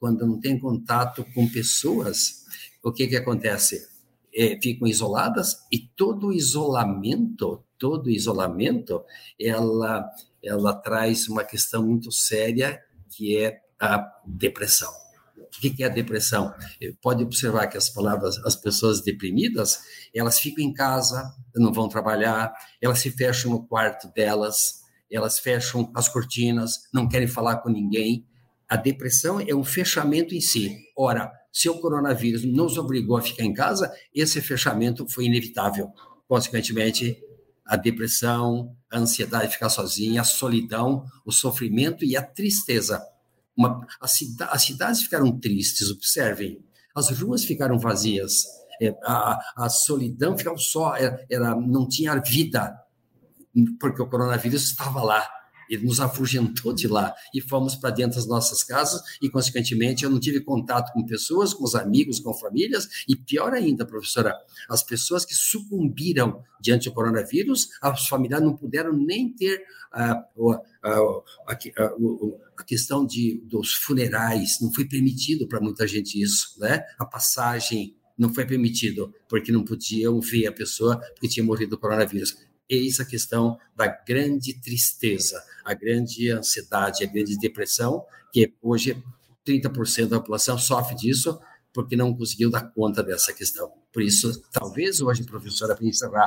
quando 0.00 0.26
não 0.26 0.40
tem 0.40 0.58
contato 0.58 1.24
com 1.34 1.48
pessoas, 1.48 2.46
o 2.82 2.90
que, 2.90 3.06
que 3.06 3.16
acontece? 3.16 3.90
é, 4.34 4.58
ficam 4.62 4.86
isoladas 4.86 5.66
e 5.70 5.78
todo 5.78 6.32
isolamento, 6.32 7.64
todo 7.78 8.10
isolamento, 8.10 9.02
ela, 9.40 10.08
ela 10.42 10.74
traz 10.74 11.28
uma 11.28 11.44
questão 11.44 11.84
muito 11.84 12.12
séria 12.12 12.80
que 13.08 13.36
é 13.36 13.60
a 13.78 14.06
depressão. 14.26 14.90
O 15.36 15.60
que 15.60 15.82
é 15.82 15.86
a 15.86 15.90
depressão? 15.90 16.54
Pode 17.02 17.24
observar 17.24 17.66
que 17.66 17.76
as 17.76 17.90
palavras, 17.90 18.38
as 18.44 18.54
pessoas 18.54 19.02
deprimidas, 19.02 19.80
elas 20.14 20.38
ficam 20.38 20.64
em 20.64 20.72
casa, 20.72 21.34
não 21.56 21.72
vão 21.72 21.88
trabalhar, 21.88 22.52
elas 22.80 23.00
se 23.00 23.10
fecham 23.10 23.50
no 23.50 23.66
quarto 23.66 24.08
delas, 24.14 24.80
elas 25.10 25.40
fecham 25.40 25.90
as 25.94 26.08
cortinas, 26.08 26.88
não 26.94 27.08
querem 27.08 27.26
falar 27.26 27.56
com 27.56 27.68
ninguém. 27.68 28.24
A 28.70 28.76
depressão 28.76 29.40
é 29.40 29.52
um 29.52 29.64
fechamento 29.64 30.32
em 30.32 30.40
si. 30.40 30.78
Ora, 30.96 31.32
se 31.52 31.68
o 31.68 31.80
coronavírus 31.80 32.44
nos 32.44 32.78
obrigou 32.78 33.16
a 33.16 33.20
ficar 33.20 33.42
em 33.42 33.52
casa, 33.52 33.92
esse 34.14 34.40
fechamento 34.40 35.08
foi 35.08 35.24
inevitável. 35.24 35.90
Consequentemente, 36.28 37.18
a 37.66 37.74
depressão, 37.74 38.76
a 38.88 39.00
ansiedade 39.00 39.48
de 39.48 39.54
ficar 39.54 39.70
sozinha, 39.70 40.20
a 40.20 40.24
solidão, 40.24 41.04
o 41.26 41.32
sofrimento 41.32 42.04
e 42.04 42.16
a 42.16 42.22
tristeza. 42.22 43.04
Uma, 43.56 43.84
cida, 44.06 44.44
as 44.46 44.62
cidades 44.62 45.02
ficaram 45.02 45.36
tristes, 45.36 45.90
observem. 45.90 46.64
As 46.94 47.10
ruas 47.18 47.44
ficaram 47.44 47.76
vazias. 47.76 48.44
É, 48.80 48.94
a, 49.02 49.64
a, 49.64 49.68
solidão 49.68 50.38
ficava 50.38 50.56
só, 50.58 50.94
era, 50.94 51.26
era, 51.28 51.56
não 51.56 51.88
tinha 51.88 52.14
vida, 52.20 52.72
porque 53.80 54.00
o 54.00 54.08
coronavírus 54.08 54.62
estava 54.62 55.02
lá 55.02 55.28
ele 55.70 55.86
nos 55.86 56.00
afugentou 56.00 56.74
de 56.74 56.88
lá. 56.88 57.14
E 57.32 57.40
fomos 57.40 57.76
para 57.76 57.90
dentro 57.90 58.16
das 58.16 58.26
nossas 58.26 58.64
casas 58.64 59.00
e, 59.22 59.30
consequentemente, 59.30 60.04
eu 60.04 60.10
não 60.10 60.18
tive 60.18 60.40
contato 60.40 60.92
com 60.92 61.06
pessoas, 61.06 61.54
com 61.54 61.64
os 61.64 61.76
amigos, 61.76 62.18
com 62.18 62.34
famílias 62.34 62.88
e, 63.08 63.14
pior 63.14 63.54
ainda, 63.54 63.86
professora, 63.86 64.34
as 64.68 64.82
pessoas 64.82 65.24
que 65.24 65.34
sucumbiram 65.34 66.42
diante 66.60 66.88
do 66.88 66.94
coronavírus, 66.94 67.68
as 67.80 68.08
famílias 68.08 68.42
não 68.42 68.56
puderam 68.56 68.92
nem 68.92 69.32
ter 69.32 69.62
a, 69.92 70.12
a, 70.12 71.22
a, 71.46 71.54
a 72.58 72.64
questão 72.64 73.06
de, 73.06 73.40
dos 73.46 73.74
funerais, 73.74 74.58
não 74.60 74.72
foi 74.72 74.84
permitido 74.84 75.46
para 75.46 75.60
muita 75.60 75.86
gente 75.86 76.20
isso, 76.20 76.58
né? 76.58 76.82
A 76.98 77.06
passagem 77.06 77.96
não 78.18 78.34
foi 78.34 78.44
permitido, 78.44 79.14
porque 79.28 79.50
não 79.50 79.64
podiam 79.64 80.20
ver 80.20 80.46
a 80.46 80.52
pessoa 80.52 81.00
que 81.18 81.26
tinha 81.26 81.44
morrido 81.44 81.70
do 81.70 81.78
coronavírus 81.78 82.36
eis 82.70 83.00
a 83.00 83.04
questão 83.04 83.58
da 83.76 83.86
grande 83.86 84.54
tristeza, 84.60 85.42
a 85.64 85.74
grande 85.74 86.30
ansiedade, 86.30 87.04
a 87.04 87.06
grande 87.06 87.36
depressão, 87.38 88.04
que 88.32 88.54
hoje 88.62 89.02
30% 89.46 90.08
da 90.08 90.20
população 90.20 90.56
sofre 90.56 90.94
disso 90.94 91.38
porque 91.72 91.96
não 91.96 92.14
conseguiu 92.14 92.50
dar 92.50 92.62
conta 92.72 93.02
dessa 93.02 93.32
questão. 93.32 93.72
Por 93.92 94.02
isso, 94.02 94.42
talvez 94.52 95.00
hoje, 95.00 95.24
professora, 95.24 95.74
para 95.74 95.86
encerrar, 95.86 96.26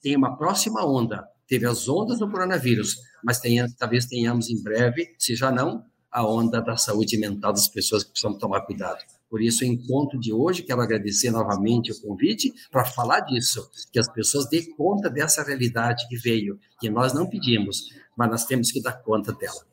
tem 0.00 0.16
uma 0.16 0.36
próxima 0.36 0.84
onda. 0.84 1.26
Teve 1.46 1.66
as 1.66 1.88
ondas 1.88 2.18
do 2.18 2.30
coronavírus, 2.30 2.96
mas 3.22 3.38
tenha, 3.38 3.66
talvez 3.78 4.06
tenhamos 4.06 4.48
em 4.48 4.62
breve, 4.62 5.14
se 5.18 5.34
já 5.34 5.50
não, 5.50 5.84
a 6.10 6.26
onda 6.26 6.60
da 6.60 6.76
saúde 6.76 7.18
mental 7.18 7.52
das 7.52 7.68
pessoas 7.68 8.04
que 8.04 8.10
precisam 8.10 8.38
tomar 8.38 8.62
cuidado. 8.62 9.02
Por 9.34 9.42
isso, 9.42 9.64
o 9.64 9.66
encontro 9.66 10.16
de 10.16 10.32
hoje, 10.32 10.62
quero 10.62 10.80
agradecer 10.80 11.28
novamente 11.32 11.90
o 11.90 12.00
convite 12.00 12.54
para 12.70 12.84
falar 12.84 13.18
disso, 13.18 13.68
que 13.92 13.98
as 13.98 14.08
pessoas 14.08 14.48
dêem 14.48 14.72
conta 14.76 15.10
dessa 15.10 15.42
realidade 15.42 16.06
que 16.08 16.16
veio, 16.16 16.56
que 16.78 16.88
nós 16.88 17.12
não 17.12 17.28
pedimos, 17.28 17.92
mas 18.16 18.30
nós 18.30 18.44
temos 18.44 18.70
que 18.70 18.80
dar 18.80 18.92
conta 18.92 19.32
dela. 19.32 19.66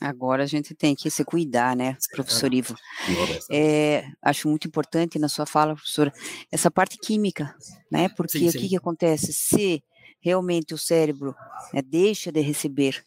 Agora 0.00 0.44
a 0.44 0.46
gente 0.46 0.74
tem 0.74 0.94
que 0.94 1.10
se 1.10 1.22
cuidar, 1.26 1.76
né, 1.76 1.98
professor 2.10 2.54
Ivo? 2.54 2.74
É, 3.50 4.06
acho 4.22 4.48
muito 4.48 4.66
importante 4.66 5.18
na 5.18 5.28
sua 5.28 5.44
fala, 5.44 5.74
professora, 5.74 6.10
essa 6.50 6.70
parte 6.70 6.96
química, 6.96 7.54
né? 7.90 8.08
Porque 8.08 8.38
sim, 8.38 8.50
sim. 8.50 8.56
o 8.56 8.60
que, 8.62 8.68
que 8.70 8.76
acontece? 8.78 9.30
Se 9.30 9.84
realmente 10.22 10.72
o 10.72 10.78
cérebro 10.78 11.34
né, 11.70 11.82
deixa 11.82 12.32
de 12.32 12.40
receber 12.40 13.04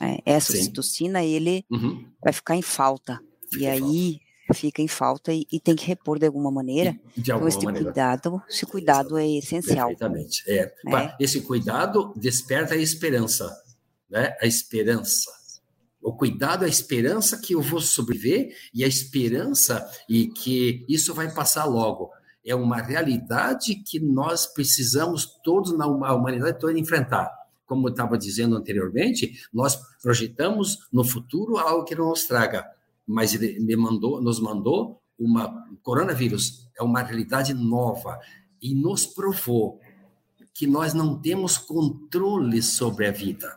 né, 0.00 0.18
essa 0.26 0.50
sim. 0.50 0.64
citocina, 0.64 1.22
ele 1.22 1.64
uhum. 1.70 2.10
vai 2.20 2.32
ficar 2.32 2.56
em 2.56 2.62
falta. 2.62 3.20
Fica 3.52 3.62
e 3.62 3.66
aí 3.68 4.27
fica 4.54 4.82
em 4.82 4.88
falta 4.88 5.32
e, 5.32 5.46
e, 5.50 5.60
tem 5.60 5.74
que 5.74 5.86
repor 5.86 6.18
de 6.18 6.26
alguma 6.26 6.50
maneira. 6.50 6.92
De 6.92 7.20
então, 7.20 7.34
alguma 7.36 7.48
então, 7.50 7.58
esse 7.58 7.64
maneira. 7.66 7.84
cuidado, 7.86 8.42
esse 8.48 8.66
cuidado 8.66 9.18
é 9.18 9.28
essencial. 9.28 9.88
Perfeitamente. 9.88 10.42
É. 10.46 10.72
é. 10.86 11.16
Esse 11.20 11.40
cuidado 11.42 12.12
desperta 12.16 12.74
a 12.74 12.76
esperança, 12.76 13.54
né? 14.08 14.36
A 14.40 14.46
esperança. 14.46 15.30
O 16.00 16.12
cuidado, 16.12 16.64
a 16.64 16.68
esperança 16.68 17.38
que 17.38 17.54
eu 17.54 17.60
vou 17.60 17.80
sobreviver 17.80 18.54
e 18.72 18.84
a 18.84 18.86
esperança 18.86 19.86
e 20.08 20.28
que 20.28 20.84
isso 20.88 21.12
vai 21.12 21.32
passar 21.32 21.64
logo. 21.64 22.10
É 22.44 22.54
uma 22.54 22.80
realidade 22.80 23.74
que 23.74 24.00
nós 24.00 24.46
precisamos 24.46 25.26
todos 25.42 25.76
na 25.76 25.86
humanidade 25.86 26.58
toda 26.58 26.78
enfrentar. 26.78 27.30
Como 27.66 27.86
eu 27.86 27.90
estava 27.90 28.16
dizendo 28.16 28.56
anteriormente, 28.56 29.46
nós 29.52 29.78
projetamos 30.00 30.78
no 30.90 31.04
futuro 31.04 31.58
algo 31.58 31.84
que 31.84 31.94
não 31.94 32.08
nos 32.08 32.24
traga 32.24 32.64
mas 33.08 33.34
ele 33.34 33.58
me 33.58 33.74
mandou, 33.74 34.20
nos 34.20 34.38
mandou 34.38 35.00
uma 35.18 35.66
coronavírus 35.82 36.68
é 36.78 36.82
uma 36.82 37.02
realidade 37.02 37.52
nova 37.52 38.20
e 38.62 38.74
nos 38.74 39.06
provou 39.06 39.80
que 40.54 40.66
nós 40.66 40.94
não 40.94 41.20
temos 41.20 41.56
controle 41.58 42.62
sobre 42.62 43.06
a 43.06 43.10
vida. 43.10 43.56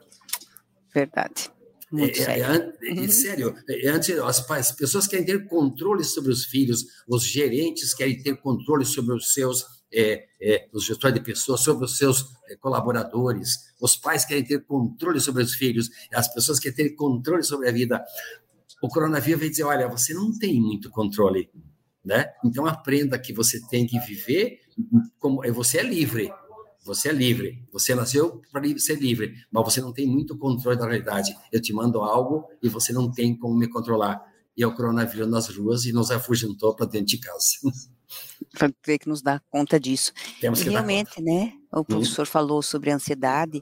Verdade. 0.93 1.51
Muito 1.91 2.21
é, 2.21 2.23
sério. 2.23 2.45
É, 2.45 2.89
é, 2.89 2.93
uhum. 2.93 3.09
sério. 3.09 3.55
É, 3.67 3.89
antes, 3.89 4.17
as, 4.17 4.49
as, 4.49 4.71
pessoas 4.71 5.07
querem 5.07 5.25
ter 5.25 5.47
controle 5.47 6.03
sobre 6.03 6.31
os 6.31 6.45
filhos, 6.45 6.85
os 7.07 7.23
gerentes 7.23 7.93
querem 7.93 8.21
ter 8.21 8.37
controle 8.37 8.85
sobre 8.85 9.13
os 9.13 9.33
seus, 9.33 9.65
é, 9.93 10.25
é, 10.41 10.69
os 10.71 10.85
gestores 10.85 11.15
de 11.15 11.21
pessoas, 11.21 11.61
sobre 11.61 11.83
os 11.85 11.97
seus 11.97 12.27
colaboradores, 12.61 13.73
os 13.79 13.97
pais 13.97 14.23
querem 14.23 14.43
ter 14.43 14.63
controle 14.65 15.19
sobre 15.19 15.43
os 15.43 15.53
filhos, 15.53 15.89
as 16.13 16.33
pessoas 16.33 16.59
querem 16.59 16.75
ter 16.75 16.89
controle 16.91 17.43
sobre 17.43 17.67
a 17.67 17.71
vida 17.71 18.01
o 18.81 18.87
coronavírus 18.87 19.39
vai 19.39 19.49
dizer, 19.49 19.63
olha, 19.63 19.87
você 19.87 20.13
não 20.13 20.37
tem 20.37 20.59
muito 20.59 20.89
controle, 20.89 21.49
né? 22.03 22.25
Então 22.43 22.65
aprenda 22.65 23.17
que 23.19 23.31
você 23.31 23.61
tem 23.67 23.85
que 23.85 23.99
viver 23.99 24.59
como 25.19 25.41
você 25.53 25.79
é 25.79 25.83
livre. 25.83 26.31
Você 26.83 27.09
é 27.09 27.11
livre. 27.11 27.63
Você 27.71 27.93
nasceu 27.93 28.41
para 28.51 28.63
ser 28.79 28.99
livre, 28.99 29.35
mas 29.51 29.63
você 29.63 29.79
não 29.81 29.93
tem 29.93 30.07
muito 30.07 30.35
controle 30.37 30.77
da 30.77 30.87
realidade. 30.87 31.35
Eu 31.51 31.61
te 31.61 31.71
mando 31.71 32.01
algo 32.01 32.47
e 32.61 32.67
você 32.67 32.91
não 32.91 33.11
tem 33.11 33.37
como 33.37 33.55
me 33.55 33.67
controlar. 33.67 34.19
E 34.57 34.63
é 34.63 34.67
o 34.67 34.75
coronavírus 34.75 35.29
nas 35.29 35.47
ruas 35.55 35.85
e 35.85 35.93
nos 35.93 36.09
afugentou 36.09 36.75
para 36.75 36.87
dentro 36.87 37.07
de 37.07 37.19
casa. 37.19 37.45
para 38.53 38.69
ter 38.81 38.99
que 38.99 39.07
nos 39.07 39.21
dar 39.21 39.41
conta 39.49 39.79
disso. 39.79 40.11
Temos 40.39 40.61
que 40.61 40.69
e 40.69 40.71
realmente, 40.71 41.21
né? 41.21 41.53
O 41.71 41.79
hum. 41.79 41.83
professor 41.83 42.23
hum. 42.23 42.25
falou 42.25 42.61
sobre 42.61 42.91
ansiedade 42.91 43.61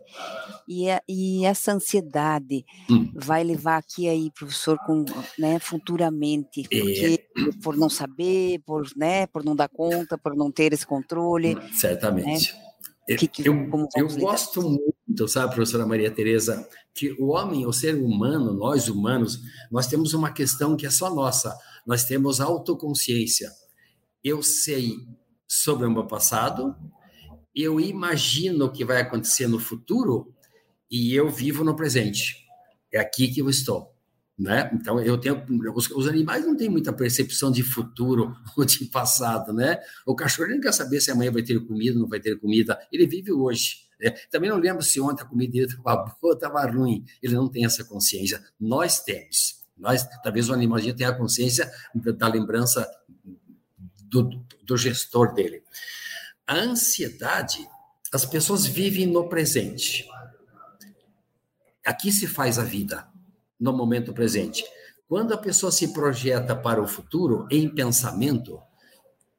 e, 0.68 0.90
a, 0.90 1.02
e 1.08 1.46
essa 1.46 1.72
ansiedade 1.72 2.66
hum. 2.90 3.12
vai 3.14 3.44
levar 3.44 3.78
aqui 3.78 4.10
aí, 4.10 4.32
professor, 4.32 4.80
com, 4.86 5.06
né, 5.38 5.60
futuramente, 5.60 6.62
é. 6.72 6.80
porque 6.80 7.26
é. 7.38 7.52
por 7.62 7.78
não 7.78 7.90
saber, 7.90 8.62
por, 8.66 8.88
né, 8.96 9.28
por 9.28 9.44
não 9.44 9.56
dar 9.56 9.70
conta, 9.70 10.18
por 10.18 10.36
não 10.36 10.52
ter 10.52 10.74
esse 10.74 10.86
controle. 10.86 11.56
Hum, 11.56 11.74
certamente. 11.74 12.54
Né? 12.54 12.70
Que, 13.18 13.28
que, 13.28 13.48
eu, 13.48 13.56
eu 13.96 14.08
gosto 14.20 14.62
muito, 14.62 15.28
sabe, 15.28 15.56
professora 15.56 15.84
Maria 15.84 16.12
Tereza, 16.12 16.68
que 16.94 17.12
o 17.14 17.30
homem, 17.30 17.66
o 17.66 17.74
ser 17.74 17.96
humano, 17.96 18.54
nós 18.54 18.88
humanos, 18.88 19.40
nós 19.72 19.88
temos 19.88 20.14
uma 20.14 20.32
questão 20.32 20.78
que 20.78 20.86
é 20.86 20.92
só 20.92 21.14
nossa. 21.14 21.58
Nós 21.88 22.04
temos 22.04 22.40
autoconsciência 22.40 23.50
eu 24.24 24.44
sei 24.44 24.98
sobre 25.48 25.86
o 25.86 25.92
meu 25.92 26.06
passado, 26.06 26.76
eu 27.56 27.80
imagino 27.80 28.66
o 28.66 28.72
que 28.72 28.86
vai 28.86 29.02
acontecer 29.02 29.48
no 29.48 29.60
futuro 29.60 30.34
e 30.90 31.14
eu 31.14 31.30
vivo 31.30 31.64
no 31.64 31.76
presente. 31.76 32.48
É 32.92 33.00
aqui 33.00 33.28
que 33.28 33.42
eu 33.42 33.50
estou. 33.50 33.94
Né? 34.38 34.70
Então 34.74 35.02
eu 35.02 35.18
tenho 35.18 35.44
os, 35.76 35.92
os, 35.92 36.08
animais 36.08 36.46
não 36.46 36.56
têm 36.56 36.70
muita 36.70 36.94
percepção 36.94 37.52
de 37.52 37.62
futuro 37.62 38.34
ou 38.56 38.64
de 38.64 38.86
passado, 38.86 39.52
né? 39.52 39.82
O 40.06 40.16
cachorro 40.16 40.48
não 40.50 40.62
quer 40.62 40.72
saber 40.72 41.02
se 41.02 41.12
amanhã 41.12 41.30
vai 41.30 41.44
ter 41.44 41.60
comida, 41.60 41.96
ou 41.96 42.04
não 42.04 42.08
vai 42.08 42.22
ter 42.22 42.40
comida. 42.40 42.80
Ele 42.90 43.06
vive 43.06 43.34
hoje. 43.34 43.90
Né? 44.00 44.12
Também 44.32 44.50
não 44.50 44.58
lembro 44.58 44.82
se 44.82 45.02
ontem 45.02 45.24
a 45.24 45.26
comida 45.26 45.52
dele 45.52 45.66
estava 45.66 46.16
boa 46.22 46.34
estava 46.34 46.66
ruim. 46.72 47.04
Ele 47.22 47.34
não 47.34 47.50
tem 47.50 47.66
essa 47.66 47.84
consciência. 47.84 48.42
Nós 48.58 49.02
temos. 49.02 49.60
Nós, 49.78 50.08
talvez 50.24 50.50
o 50.50 50.54
animalzinho 50.54 50.96
tenha 50.96 51.10
a 51.10 51.18
consciência 51.18 51.70
da, 51.94 52.12
da 52.14 52.28
lembrança 52.30 52.90
do, 54.10 54.30
do 54.64 54.78
gestor 54.78 55.34
dele. 55.34 55.64
A 56.46 56.56
ansiedade, 56.56 57.68
as 58.12 58.26
pessoas 58.26 58.66
vivem 58.66 59.06
no 59.06 59.30
presente. 59.30 60.08
Aqui 61.86 62.12
se 62.12 62.28
faz 62.28 62.58
a 62.60 62.64
vida, 62.64 63.08
no 63.60 63.72
momento 63.72 64.14
presente. 64.14 64.64
Quando 65.08 65.34
a 65.34 65.38
pessoa 65.38 65.72
se 65.72 65.94
projeta 65.94 66.56
para 66.56 66.82
o 66.82 66.88
futuro 66.88 67.48
em 67.50 67.68
pensamento, 67.68 68.62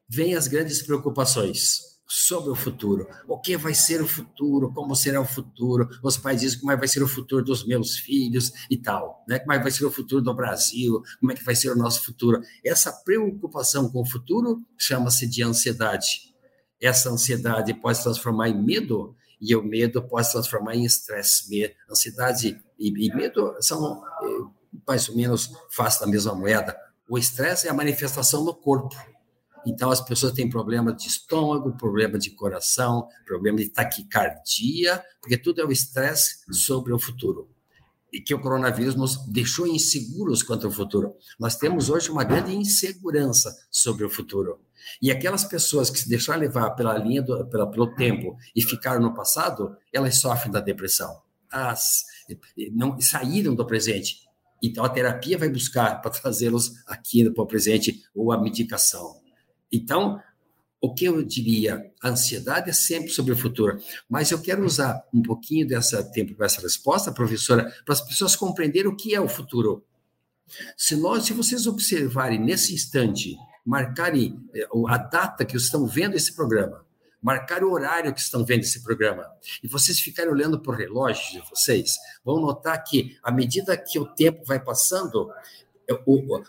vêm 0.08 0.34
as 0.34 0.48
grandes 0.48 0.82
preocupações. 0.82 1.89
Sobre 2.12 2.50
o 2.50 2.56
futuro. 2.56 3.06
O 3.28 3.38
que 3.38 3.56
vai 3.56 3.72
ser 3.72 4.02
o 4.02 4.08
futuro? 4.08 4.72
Como 4.72 4.96
será 4.96 5.20
o 5.20 5.24
futuro? 5.24 5.88
Os 6.02 6.16
pais 6.16 6.40
dizem 6.40 6.58
como 6.58 6.72
é 6.72 6.76
vai 6.76 6.88
ser 6.88 7.04
o 7.04 7.06
futuro 7.06 7.44
dos 7.44 7.64
meus 7.64 7.98
filhos 7.98 8.52
e 8.68 8.76
tal, 8.76 9.24
né? 9.28 9.38
Como 9.38 9.52
é 9.52 9.60
vai 9.60 9.70
ser 9.70 9.84
o 9.84 9.92
futuro 9.92 10.20
do 10.20 10.34
Brasil? 10.34 11.00
Como 11.20 11.30
é 11.30 11.36
que 11.36 11.44
vai 11.44 11.54
ser 11.54 11.70
o 11.70 11.76
nosso 11.76 12.04
futuro? 12.04 12.42
Essa 12.64 12.90
preocupação 12.90 13.88
com 13.88 14.00
o 14.00 14.04
futuro 14.04 14.60
chama-se 14.76 15.24
de 15.24 15.44
ansiedade. 15.44 16.34
Essa 16.82 17.10
ansiedade 17.10 17.72
pode 17.74 17.98
se 17.98 18.02
transformar 18.02 18.48
em 18.48 18.60
medo 18.60 19.14
e 19.40 19.54
o 19.54 19.62
medo 19.62 20.02
pode 20.02 20.26
se 20.26 20.32
transformar 20.32 20.74
em 20.74 20.84
estresse. 20.84 21.76
Ansiedade 21.88 22.60
e, 22.76 22.88
e 22.88 23.14
medo 23.14 23.54
são 23.60 24.02
eh, 24.24 24.80
mais 24.84 25.08
ou 25.08 25.14
menos 25.14 25.52
face 25.70 26.00
da 26.00 26.08
mesma 26.08 26.34
moeda. 26.34 26.76
O 27.08 27.16
estresse 27.16 27.68
é 27.68 27.70
a 27.70 27.74
manifestação 27.74 28.44
no 28.44 28.52
corpo 28.52 28.96
então, 29.66 29.90
as 29.90 30.00
pessoas 30.00 30.32
têm 30.32 30.48
problema 30.48 30.92
de 30.92 31.06
estômago, 31.06 31.76
problema 31.76 32.18
de 32.18 32.30
coração, 32.30 33.06
problema 33.26 33.58
de 33.58 33.68
taquicardia, 33.68 35.02
porque 35.20 35.36
tudo 35.36 35.60
é 35.60 35.64
o 35.64 35.72
estresse 35.72 36.40
sobre 36.50 36.92
o 36.92 36.98
futuro. 36.98 37.50
E 38.12 38.20
que 38.20 38.34
o 38.34 38.40
coronavírus 38.40 38.96
nos 38.96 39.24
deixou 39.28 39.66
inseguros 39.66 40.42
quanto 40.42 40.66
ao 40.66 40.72
futuro. 40.72 41.14
Nós 41.38 41.56
temos 41.56 41.90
hoje 41.90 42.10
uma 42.10 42.24
grande 42.24 42.54
insegurança 42.54 43.54
sobre 43.70 44.04
o 44.04 44.10
futuro. 44.10 44.60
E 45.00 45.10
aquelas 45.10 45.44
pessoas 45.44 45.90
que 45.90 45.98
se 45.98 46.08
deixaram 46.08 46.40
levar 46.40 46.70
pela 46.70 46.96
linha 46.98 47.22
do, 47.22 47.46
pela, 47.48 47.70
pelo 47.70 47.94
tempo 47.94 48.36
e 48.56 48.62
ficaram 48.62 49.00
no 49.00 49.14
passado, 49.14 49.76
elas 49.92 50.16
sofrem 50.16 50.50
da 50.50 50.60
depressão. 50.60 51.20
As, 51.52 52.04
não 52.72 53.00
saíram 53.00 53.54
do 53.54 53.66
presente. 53.66 54.16
Então 54.62 54.84
a 54.84 54.88
terapia 54.88 55.38
vai 55.38 55.48
buscar 55.48 56.00
para 56.00 56.10
trazê-los 56.10 56.72
aqui 56.86 57.28
para 57.30 57.42
o 57.42 57.46
presente 57.46 58.02
ou 58.14 58.32
a 58.32 58.40
medicação. 58.40 59.19
Então, 59.72 60.20
o 60.80 60.94
que 60.94 61.04
eu 61.04 61.22
diria? 61.22 61.92
A 62.02 62.08
ansiedade 62.08 62.70
é 62.70 62.72
sempre 62.72 63.10
sobre 63.10 63.32
o 63.32 63.36
futuro, 63.36 63.78
mas 64.08 64.30
eu 64.30 64.40
quero 64.40 64.64
usar 64.64 65.04
um 65.12 65.22
pouquinho 65.22 65.66
dessa 65.66 66.02
tempo 66.02 66.34
para 66.34 66.46
essa 66.46 66.60
resposta, 66.60 67.12
professora, 67.12 67.70
para 67.84 67.92
as 67.92 68.00
pessoas 68.00 68.34
compreenderem 68.34 68.90
o 68.90 68.96
que 68.96 69.14
é 69.14 69.20
o 69.20 69.28
futuro. 69.28 69.84
Se 70.76 70.96
nós, 70.96 71.26
se 71.26 71.32
vocês 71.32 71.66
observarem 71.66 72.40
nesse 72.40 72.74
instante, 72.74 73.36
marcarem 73.64 74.40
eh, 74.54 74.66
a 74.88 74.96
data 74.96 75.44
que 75.44 75.56
estão 75.56 75.86
vendo 75.86 76.16
esse 76.16 76.34
programa, 76.34 76.84
marcar 77.22 77.62
o 77.62 77.70
horário 77.70 78.12
que 78.14 78.20
estão 78.20 78.44
vendo 78.44 78.62
esse 78.62 78.82
programa, 78.82 79.26
e 79.62 79.68
vocês 79.68 80.00
ficarem 80.00 80.32
olhando 80.32 80.58
para 80.58 80.72
o 80.72 80.76
relógio 80.76 81.32
de 81.32 81.48
vocês, 81.50 81.96
vão 82.24 82.40
notar 82.40 82.82
que, 82.82 83.18
à 83.22 83.30
medida 83.30 83.76
que 83.76 83.98
o 83.98 84.06
tempo 84.06 84.44
vai 84.44 84.58
passando, 84.58 85.30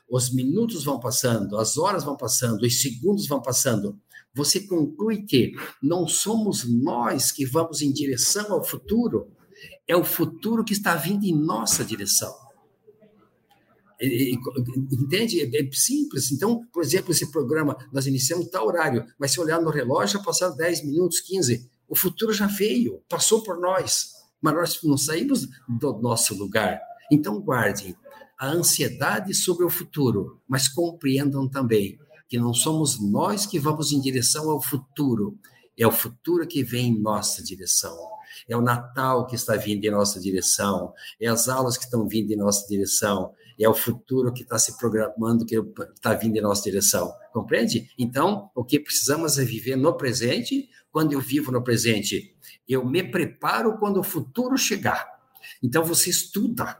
os 0.09 0.33
minutos 0.33 0.83
vão 0.83 0.99
passando, 0.99 1.57
as 1.57 1.77
horas 1.77 2.03
vão 2.03 2.15
passando, 2.15 2.63
os 2.63 2.81
segundos 2.81 3.27
vão 3.27 3.41
passando, 3.41 3.99
você 4.33 4.61
conclui 4.61 5.23
que 5.23 5.53
não 5.81 6.07
somos 6.07 6.63
nós 6.63 7.31
que 7.31 7.45
vamos 7.45 7.81
em 7.81 7.91
direção 7.91 8.53
ao 8.53 8.63
futuro, 8.63 9.29
é 9.87 9.95
o 9.95 10.03
futuro 10.03 10.63
que 10.63 10.73
está 10.73 10.95
vindo 10.95 11.25
em 11.25 11.35
nossa 11.35 11.83
direção. 11.83 12.33
Entende? 14.01 15.41
É, 15.41 15.61
é 15.61 15.71
simples. 15.71 16.31
Então, 16.31 16.65
por 16.73 16.81
exemplo, 16.81 17.11
esse 17.11 17.29
programa, 17.29 17.77
nós 17.91 18.07
iniciamos 18.07 18.49
tal 18.49 18.67
horário, 18.67 19.05
mas 19.19 19.31
se 19.31 19.39
olhar 19.39 19.61
no 19.61 19.69
relógio, 19.69 20.17
já 20.17 20.23
passaram 20.23 20.55
10 20.55 20.85
minutos, 20.85 21.19
15. 21.19 21.69
O 21.87 21.95
futuro 21.95 22.33
já 22.33 22.47
veio, 22.47 23.03
passou 23.07 23.43
por 23.43 23.59
nós, 23.59 24.13
mas 24.41 24.53
nós 24.55 24.79
não 24.83 24.97
saímos 24.97 25.47
do 25.67 25.93
nosso 25.99 26.33
lugar. 26.33 26.81
Então, 27.11 27.39
guardem, 27.39 27.95
a 28.41 28.47
ansiedade 28.47 29.35
sobre 29.35 29.63
o 29.63 29.69
futuro, 29.69 30.41
mas 30.49 30.67
compreendam 30.67 31.47
também 31.47 31.99
que 32.27 32.39
não 32.39 32.55
somos 32.55 32.99
nós 32.99 33.45
que 33.45 33.59
vamos 33.59 33.91
em 33.91 34.01
direção 34.01 34.49
ao 34.49 34.59
futuro, 34.59 35.37
é 35.77 35.85
o 35.85 35.91
futuro 35.91 36.47
que 36.47 36.63
vem 36.63 36.87
em 36.87 36.99
nossa 36.99 37.43
direção. 37.43 37.95
É 38.49 38.57
o 38.57 38.61
Natal 38.61 39.27
que 39.27 39.35
está 39.35 39.55
vindo 39.55 39.85
em 39.85 39.91
nossa 39.91 40.19
direção, 40.19 40.91
é 41.19 41.27
as 41.27 41.47
aulas 41.47 41.77
que 41.77 41.83
estão 41.83 42.07
vindo 42.07 42.31
em 42.31 42.35
nossa 42.35 42.67
direção, 42.67 43.31
é 43.59 43.69
o 43.69 43.75
futuro 43.75 44.33
que 44.33 44.41
está 44.41 44.57
se 44.57 44.75
programando, 44.75 45.45
que 45.45 45.55
está 45.95 46.15
vindo 46.15 46.35
em 46.35 46.41
nossa 46.41 46.63
direção. 46.63 47.13
Compreende? 47.31 47.91
Então, 47.95 48.49
o 48.55 48.63
que 48.63 48.79
precisamos 48.79 49.37
é 49.37 49.45
viver 49.45 49.75
no 49.75 49.93
presente. 49.93 50.67
Quando 50.91 51.13
eu 51.13 51.21
vivo 51.21 51.51
no 51.51 51.63
presente, 51.63 52.35
eu 52.67 52.83
me 52.83 53.03
preparo 53.03 53.77
quando 53.77 53.99
o 53.99 54.03
futuro 54.03 54.57
chegar. 54.57 55.07
Então, 55.61 55.83
você 55.83 56.09
estuda, 56.09 56.79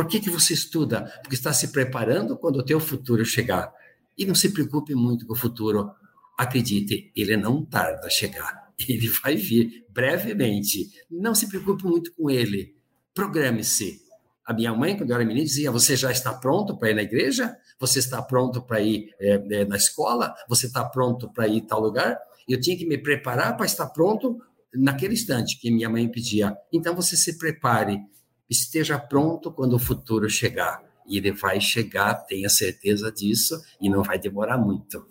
por 0.00 0.06
que, 0.06 0.18
que 0.18 0.30
você 0.30 0.54
estuda? 0.54 1.02
Porque 1.20 1.34
está 1.34 1.52
se 1.52 1.68
preparando 1.68 2.34
quando 2.34 2.56
o 2.56 2.64
teu 2.64 2.80
futuro 2.80 3.22
chegar. 3.22 3.70
E 4.16 4.24
não 4.24 4.34
se 4.34 4.48
preocupe 4.48 4.94
muito 4.94 5.26
com 5.26 5.34
o 5.34 5.36
futuro. 5.36 5.90
Acredite, 6.38 7.12
ele 7.14 7.36
não 7.36 7.62
tarda 7.66 8.06
a 8.06 8.08
chegar. 8.08 8.72
Ele 8.88 9.10
vai 9.10 9.36
vir 9.36 9.84
brevemente. 9.90 10.90
Não 11.10 11.34
se 11.34 11.46
preocupe 11.46 11.84
muito 11.84 12.14
com 12.14 12.30
ele. 12.30 12.74
Programe-se. 13.12 14.00
A 14.42 14.54
minha 14.54 14.72
mãe, 14.72 14.96
quando 14.96 15.10
eu 15.10 15.16
era 15.16 15.24
menina, 15.24 15.44
dizia: 15.44 15.70
Você 15.70 15.94
já 15.94 16.10
está 16.10 16.32
pronto 16.32 16.78
para 16.78 16.90
ir 16.90 16.94
na 16.94 17.02
igreja? 17.02 17.54
Você 17.78 17.98
está 17.98 18.22
pronto 18.22 18.62
para 18.62 18.80
ir 18.80 19.14
é, 19.20 19.34
é, 19.50 19.64
na 19.66 19.76
escola? 19.76 20.34
Você 20.48 20.64
está 20.64 20.82
pronto 20.82 21.30
para 21.30 21.46
ir 21.46 21.58
em 21.58 21.66
tal 21.66 21.78
lugar? 21.78 22.18
Eu 22.48 22.58
tinha 22.58 22.74
que 22.74 22.86
me 22.86 22.96
preparar 22.96 23.54
para 23.54 23.66
estar 23.66 23.88
pronto 23.88 24.38
naquele 24.72 25.12
instante 25.12 25.60
que 25.60 25.70
minha 25.70 25.90
mãe 25.90 26.08
pedia. 26.08 26.56
Então 26.72 26.96
você 26.96 27.18
se 27.18 27.36
prepare 27.36 28.00
esteja 28.50 28.98
pronto 28.98 29.52
quando 29.52 29.74
o 29.74 29.78
futuro 29.78 30.28
chegar. 30.28 30.82
E 31.06 31.16
ele 31.16 31.32
vai 31.32 31.60
chegar, 31.60 32.14
tenha 32.14 32.48
certeza 32.48 33.10
disso, 33.10 33.60
e 33.80 33.88
não 33.88 34.02
vai 34.02 34.18
demorar 34.18 34.58
muito. 34.58 35.06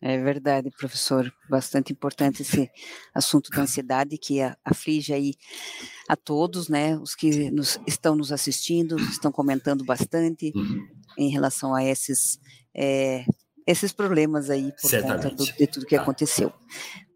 É 0.00 0.18
verdade, 0.18 0.70
professor. 0.70 1.32
Bastante 1.48 1.92
importante 1.92 2.42
esse 2.42 2.70
assunto 3.14 3.50
da 3.50 3.62
ansiedade 3.62 4.18
que 4.18 4.38
aflige 4.64 5.12
aí 5.12 5.34
a 6.08 6.14
todos, 6.14 6.68
né? 6.68 6.96
Os 6.98 7.14
que 7.14 7.50
nos, 7.50 7.80
estão 7.86 8.14
nos 8.14 8.30
assistindo, 8.30 8.96
estão 8.96 9.32
comentando 9.32 9.84
bastante 9.84 10.52
uhum. 10.54 10.86
em 11.16 11.30
relação 11.30 11.74
a 11.74 11.82
esses, 11.82 12.38
é, 12.74 13.24
esses 13.66 13.92
problemas 13.92 14.50
aí 14.50 14.72
por 14.80 14.90
Certamente. 14.90 15.22
conta 15.22 15.36
do, 15.36 15.56
de 15.56 15.66
tudo 15.66 15.86
que 15.86 15.96
tá. 15.96 16.02
aconteceu 16.02 16.52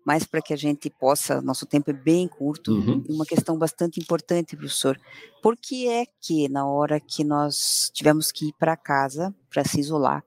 mas 0.08 0.24
para 0.24 0.40
que 0.40 0.54
a 0.54 0.56
gente 0.56 0.88
possa, 0.88 1.42
nosso 1.42 1.66
tempo 1.66 1.90
é 1.90 1.92
bem 1.92 2.26
curto, 2.26 2.72
uhum. 2.72 3.04
uma 3.10 3.26
questão 3.26 3.58
bastante 3.58 4.00
importante, 4.00 4.56
professor. 4.56 4.98
Por 5.42 5.54
que 5.54 5.86
é 5.86 6.06
que 6.18 6.48
na 6.48 6.66
hora 6.66 6.98
que 6.98 7.22
nós 7.22 7.90
tivemos 7.92 8.32
que 8.32 8.48
ir 8.48 8.54
para 8.58 8.74
casa 8.74 9.34
para 9.50 9.64
se 9.64 9.78
isolar, 9.78 10.24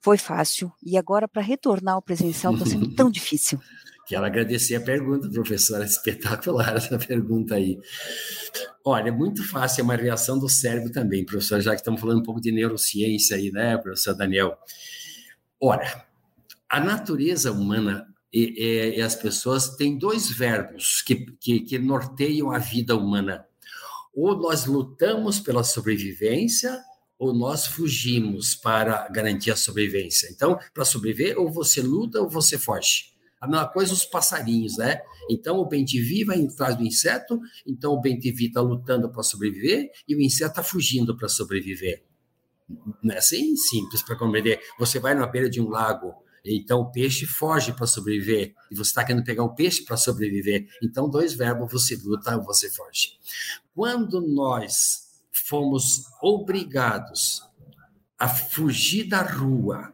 foi 0.00 0.16
fácil 0.16 0.72
e 0.80 0.96
agora 0.96 1.26
para 1.26 1.42
retornar 1.42 1.96
ao 1.96 2.02
presencial 2.02 2.54
está 2.54 2.64
sendo 2.64 2.94
tão 2.94 3.10
difícil? 3.10 3.58
Quero 4.06 4.24
agradecer 4.24 4.76
a 4.76 4.80
pergunta, 4.80 5.28
professora, 5.28 5.82
espetacular 5.84 6.76
essa 6.76 6.96
pergunta 6.96 7.56
aí. 7.56 7.80
Olha, 8.84 9.08
é 9.08 9.12
muito 9.12 9.42
fácil, 9.42 9.80
é 9.80 9.82
uma 9.82 9.96
reação 9.96 10.38
do 10.38 10.48
cérebro 10.48 10.92
também, 10.92 11.26
professor, 11.26 11.60
já 11.60 11.72
que 11.72 11.80
estamos 11.80 12.00
falando 12.00 12.20
um 12.20 12.24
pouco 12.24 12.40
de 12.40 12.52
neurociência 12.52 13.36
aí, 13.36 13.50
né, 13.50 13.76
professor 13.76 14.14
Daniel? 14.14 14.56
Olha, 15.60 16.04
a 16.70 16.78
natureza 16.78 17.50
humana 17.50 18.11
e, 18.32 18.54
e, 18.56 18.98
e 18.98 19.02
as 19.02 19.14
pessoas 19.14 19.76
têm 19.76 19.98
dois 19.98 20.30
verbos 20.30 21.02
que, 21.02 21.26
que, 21.40 21.60
que 21.60 21.78
norteiam 21.78 22.50
a 22.50 22.58
vida 22.58 22.96
humana. 22.96 23.44
Ou 24.14 24.36
nós 24.36 24.66
lutamos 24.66 25.38
pela 25.38 25.64
sobrevivência, 25.64 26.78
ou 27.18 27.32
nós 27.32 27.66
fugimos 27.66 28.54
para 28.54 29.08
garantir 29.08 29.50
a 29.50 29.56
sobrevivência. 29.56 30.28
Então, 30.32 30.58
para 30.74 30.84
sobreviver, 30.84 31.38
ou 31.38 31.52
você 31.52 31.80
luta 31.80 32.20
ou 32.20 32.28
você 32.28 32.58
foge. 32.58 33.12
A 33.40 33.46
mesma 33.46 33.68
coisa 33.68 33.92
os 33.92 34.04
passarinhos, 34.04 34.76
né? 34.76 35.00
Então, 35.28 35.58
o 35.58 35.66
bem-te-vi 35.66 36.24
vai 36.24 36.44
atrás 36.44 36.76
do 36.76 36.84
inseto, 36.84 37.40
então 37.66 37.92
o 37.92 38.00
bem-te-vi 38.00 38.46
está 38.46 38.60
lutando 38.60 39.10
para 39.10 39.22
sobreviver 39.22 39.90
e 40.06 40.14
o 40.14 40.20
inseto 40.20 40.50
está 40.50 40.62
fugindo 40.62 41.16
para 41.16 41.28
sobreviver. 41.28 42.04
Não 43.02 43.14
é 43.14 43.18
assim 43.18 43.56
simples 43.56 44.02
para 44.02 44.16
compreender. 44.16 44.60
Você 44.78 44.98
vai 44.98 45.14
na 45.14 45.26
beira 45.26 45.50
de 45.50 45.60
um 45.60 45.68
lago, 45.68 46.14
então 46.44 46.80
o 46.80 46.90
peixe 46.90 47.24
foge 47.24 47.72
para 47.72 47.86
sobreviver 47.86 48.54
e 48.70 48.74
você 48.74 48.90
está 48.90 49.04
querendo 49.04 49.24
pegar 49.24 49.44
o 49.44 49.54
peixe 49.54 49.84
para 49.84 49.96
sobreviver. 49.96 50.66
Então, 50.82 51.08
dois 51.08 51.34
verbos: 51.34 51.70
você 51.70 51.96
luta 51.96 52.36
você 52.38 52.68
foge. 52.70 53.18
Quando 53.74 54.20
nós 54.20 55.08
fomos 55.30 56.04
obrigados 56.20 57.42
a 58.18 58.28
fugir 58.28 59.08
da 59.08 59.22
rua 59.22 59.92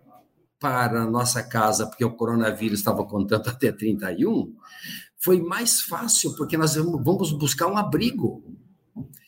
para 0.58 1.02
a 1.02 1.11
nossa 1.11 1.42
casa, 1.42 1.87
porque 1.87 2.04
o 2.04 2.16
coronavírus 2.16 2.80
estava 2.80 3.04
contando 3.04 3.48
até 3.48 3.70
31, 3.70 4.54
foi 5.16 5.40
mais 5.40 5.82
fácil, 5.82 6.34
porque 6.34 6.56
nós 6.56 6.74
vamos 6.74 7.32
buscar 7.32 7.66
um 7.68 7.76
abrigo. 7.76 8.42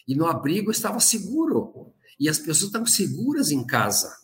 E 0.08 0.14
no 0.14 0.26
abrigo 0.26 0.70
estava 0.70 0.98
seguro. 1.00 1.92
E 2.18 2.28
as 2.28 2.38
pessoas 2.38 2.64
estavam 2.64 2.86
seguras 2.86 3.50
em 3.50 3.64
casa 3.64 4.19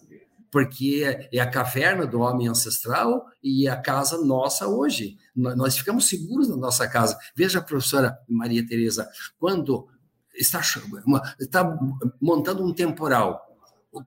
porque 0.50 1.28
é 1.32 1.40
a 1.40 1.50
caverna 1.50 2.06
do 2.06 2.20
homem 2.20 2.48
ancestral 2.48 3.26
e 3.42 3.68
a 3.68 3.76
casa 3.76 4.24
nossa 4.24 4.66
hoje. 4.66 5.16
Nós 5.34 5.76
ficamos 5.76 6.08
seguros 6.08 6.48
na 6.48 6.56
nossa 6.56 6.88
casa. 6.88 7.18
Veja 7.34 7.60
professora 7.60 8.18
Maria 8.28 8.66
Tereza, 8.66 9.08
quando 9.38 9.88
está, 10.34 10.60
está 11.40 11.78
montando 12.20 12.64
um 12.64 12.72
temporal, 12.72 13.42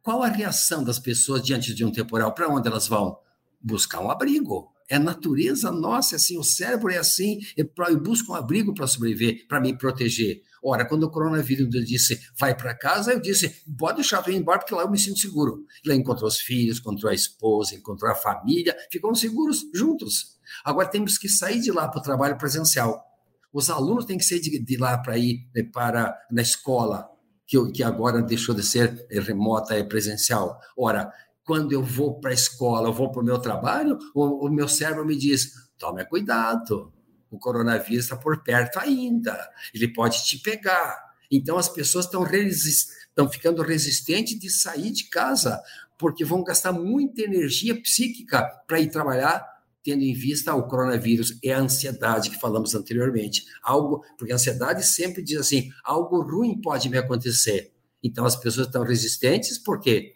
qual 0.03 0.23
a 0.23 0.27
reação 0.27 0.83
das 0.83 0.99
pessoas 0.99 1.41
diante 1.41 1.73
de 1.73 1.83
um 1.83 1.91
temporal? 1.91 2.33
Para 2.33 2.47
onde 2.47 2.67
elas 2.67 2.87
vão? 2.87 3.17
Buscar 3.61 3.99
um 3.99 4.11
abrigo. 4.11 4.71
É 4.87 4.97
natureza 4.97 5.71
nossa, 5.71 6.15
é 6.15 6.17
assim, 6.17 6.37
o 6.39 6.43
cérebro 6.43 6.91
é 6.91 6.97
assim, 6.97 7.39
eu 7.55 7.69
busco 7.99 8.31
um 8.31 8.35
abrigo 8.35 8.73
para 8.73 8.87
sobreviver, 8.87 9.45
para 9.47 9.61
me 9.61 9.77
proteger. 9.77 10.41
Ora, 10.63 10.85
quando 10.85 11.03
o 11.03 11.09
coronavírus 11.11 11.69
disse 11.85 12.19
vai 12.37 12.55
para 12.55 12.73
casa, 12.73 13.13
eu 13.13 13.19
disse 13.19 13.63
pode 13.77 13.97
deixar 13.97 14.25
eu 14.27 14.33
ir 14.33 14.37
embora 14.37 14.59
porque 14.59 14.73
lá 14.73 14.83
eu 14.83 14.91
me 14.91 14.97
sinto 14.97 15.19
seguro. 15.19 15.65
Lá 15.85 15.95
encontrou 15.95 16.27
os 16.27 16.37
filhos, 16.37 16.79
encontrou 16.79 17.11
a 17.11 17.15
esposa, 17.15 17.75
encontrou 17.75 18.11
a 18.11 18.15
família, 18.15 18.75
ficam 18.91 19.13
seguros 19.15 19.65
juntos. 19.73 20.37
Agora 20.63 20.87
temos 20.87 21.17
que 21.17 21.29
sair 21.29 21.59
de 21.59 21.71
lá 21.71 21.87
para 21.87 21.99
o 21.99 22.03
trabalho 22.03 22.37
presencial. 22.37 23.03
Os 23.51 23.69
alunos 23.69 24.05
têm 24.05 24.17
que 24.17 24.25
sair 24.25 24.39
de, 24.39 24.59
de 24.59 24.77
lá 24.77 24.97
para 24.97 25.17
ir 25.17 25.47
né, 25.55 25.63
para 25.63 26.15
na 26.31 26.41
escola, 26.41 27.09
que, 27.47 27.71
que 27.71 27.83
agora 27.83 28.21
deixou 28.21 28.53
de 28.53 28.63
ser 28.63 29.07
remota 29.09 29.77
e 29.77 29.83
presencial. 29.83 30.59
Ora, 30.77 31.11
quando 31.43 31.71
eu 31.71 31.83
vou 31.83 32.19
para 32.19 32.29
a 32.29 32.33
escola, 32.33 32.89
eu 32.89 32.93
vou 32.93 33.11
para 33.11 33.21
o 33.21 33.25
meu 33.25 33.39
trabalho, 33.39 33.97
o, 34.13 34.45
o 34.47 34.51
meu 34.51 34.67
cérebro 34.67 35.05
me 35.05 35.15
diz: 35.15 35.51
tome 35.79 36.05
cuidado, 36.05 36.93
o 37.31 37.37
coronavírus 37.37 38.05
está 38.05 38.15
por 38.15 38.43
perto 38.43 38.79
ainda, 38.79 39.49
ele 39.73 39.87
pode 39.93 40.25
te 40.25 40.37
pegar. 40.39 41.09
Então 41.31 41.57
as 41.57 41.69
pessoas 41.69 42.05
estão 42.05 42.25
estão 42.25 43.29
ficando 43.29 43.61
resistentes 43.61 44.39
de 44.39 44.49
sair 44.49 44.91
de 44.91 45.05
casa, 45.05 45.61
porque 45.97 46.23
vão 46.23 46.43
gastar 46.43 46.71
muita 46.71 47.21
energia 47.21 47.79
psíquica 47.79 48.43
para 48.65 48.79
ir 48.79 48.89
trabalhar, 48.89 49.45
tendo 49.83 50.01
em 50.01 50.13
vista 50.13 50.55
o 50.55 50.67
coronavírus 50.67 51.37
é 51.43 51.53
a 51.53 51.59
ansiedade 51.59 52.29
que 52.29 52.39
falamos 52.39 52.73
anteriormente. 52.73 53.45
Algo, 53.61 54.03
porque 54.17 54.31
a 54.31 54.35
ansiedade 54.35 54.85
sempre 54.85 55.21
diz 55.21 55.39
assim, 55.39 55.69
algo 55.83 56.21
ruim 56.21 56.59
pode 56.61 56.89
me 56.89 56.97
acontecer. 56.97 57.73
Então 58.01 58.25
as 58.25 58.35
pessoas 58.35 58.67
estão 58.67 58.83
resistentes 58.83 59.57
porque 59.57 60.15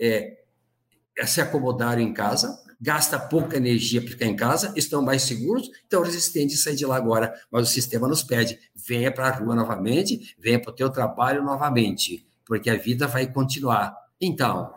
é, 0.00 0.36
se 1.26 1.40
acomodaram 1.40 2.02
em 2.02 2.12
casa, 2.12 2.60
gasta 2.84 3.18
pouca 3.18 3.56
energia 3.56 4.02
para 4.02 4.10
ficar 4.10 4.26
em 4.26 4.36
casa, 4.36 4.70
estão 4.76 5.00
mais 5.00 5.22
seguros, 5.22 5.70
estão 5.82 6.02
resistentes 6.02 6.60
a 6.60 6.64
sair 6.64 6.76
de 6.76 6.84
lá 6.84 6.96
agora. 6.96 7.34
Mas 7.50 7.66
o 7.66 7.72
sistema 7.72 8.06
nos 8.06 8.22
pede, 8.22 8.58
venha 8.74 9.10
para 9.10 9.28
a 9.28 9.30
rua 9.30 9.54
novamente, 9.54 10.36
venha 10.38 10.60
para 10.60 10.70
o 10.70 10.74
teu 10.74 10.90
trabalho 10.90 11.42
novamente, 11.42 12.26
porque 12.44 12.68
a 12.68 12.76
vida 12.76 13.06
vai 13.06 13.26
continuar. 13.26 13.96
Então, 14.20 14.70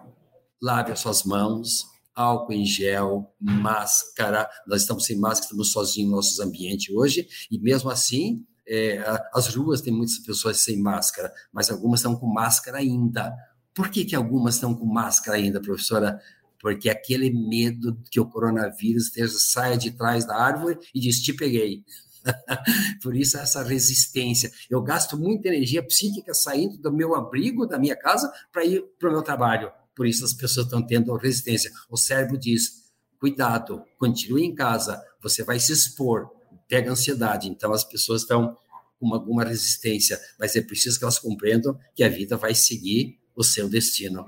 lave 0.62 0.94
as 0.94 1.02
suas 1.02 1.24
mãos, 1.24 1.86
álcool 2.16 2.54
em 2.54 2.66
gel, 2.66 3.30
máscara. 3.42 4.50
Nós 4.66 4.84
estamos 4.84 5.06
sem 5.06 5.18
máscara, 5.20 5.44
estamos 5.44 5.74
sozinhos 5.74 6.10
nos 6.10 6.16
nossos 6.18 6.40
ambientes 6.40 6.96
hoje, 6.96 7.28
e 7.52 7.60
mesmo 7.60 7.90
assim, 7.90 8.42
é, 8.66 9.04
as 9.34 9.54
ruas 9.54 9.82
têm 9.82 9.92
muitas 9.92 10.20
pessoas 10.20 10.62
sem 10.62 10.82
máscara, 10.82 11.30
mas 11.52 11.70
algumas 11.70 12.00
estão 12.00 12.16
com 12.16 12.26
máscara 12.26 12.78
ainda. 12.78 13.36
Por 13.74 13.90
que, 13.90 14.06
que 14.06 14.16
algumas 14.16 14.56
estão 14.56 14.74
com 14.74 14.86
máscara 14.86 15.38
ainda, 15.38 15.62
professora? 15.62 16.20
Porque 16.60 16.90
aquele 16.90 17.32
medo 17.32 17.98
que 18.10 18.20
o 18.20 18.26
coronavírus 18.26 19.06
esteja, 19.06 19.34
saia 19.38 19.78
de 19.78 19.92
trás 19.92 20.26
da 20.26 20.36
árvore 20.36 20.78
e 20.94 21.00
diz: 21.00 21.22
Te 21.22 21.34
peguei. 21.34 21.84
Por 23.02 23.16
isso, 23.16 23.38
essa 23.38 23.64
resistência. 23.64 24.52
Eu 24.70 24.82
gasto 24.82 25.18
muita 25.18 25.48
energia 25.48 25.84
psíquica 25.84 26.34
saindo 26.34 26.78
do 26.78 26.92
meu 26.92 27.16
abrigo, 27.16 27.66
da 27.66 27.78
minha 27.78 27.96
casa, 27.96 28.32
para 28.52 28.66
ir 28.66 28.84
para 29.00 29.10
o 29.10 29.12
meu 29.12 29.22
trabalho. 29.22 29.72
Por 29.96 30.06
isso, 30.06 30.26
as 30.26 30.34
pessoas 30.34 30.66
estão 30.66 30.86
tendo 30.86 31.16
resistência. 31.16 31.72
O 31.90 31.98
cérebro 31.98 32.38
diz: 32.38 32.92
cuidado, 33.20 33.84
continue 33.98 34.44
em 34.44 34.54
casa, 34.54 35.02
você 35.22 35.44
vai 35.44 35.60
se 35.60 35.72
expor, 35.72 36.30
pega 36.68 36.92
ansiedade. 36.92 37.48
Então, 37.48 37.74
as 37.74 37.84
pessoas 37.84 38.22
estão 38.22 38.58
com 39.00 39.14
alguma 39.14 39.44
resistência, 39.44 40.20
mas 40.40 40.56
é 40.56 40.62
preciso 40.62 40.98
que 40.98 41.06
elas 41.06 41.20
compreendam 41.20 41.78
que 41.96 42.04
a 42.04 42.10
vida 42.10 42.36
vai 42.36 42.56
seguir 42.56 43.20
o 43.36 43.44
seu 43.44 43.70
destino. 43.70 44.26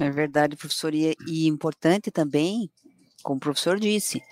É 0.00 0.10
verdade, 0.10 0.56
professor, 0.56 0.94
e, 0.94 1.16
e 1.26 1.46
importante 1.46 2.10
também, 2.10 2.70
como 3.22 3.38
o 3.38 3.40
professor 3.40 3.80
disse, 3.80 4.22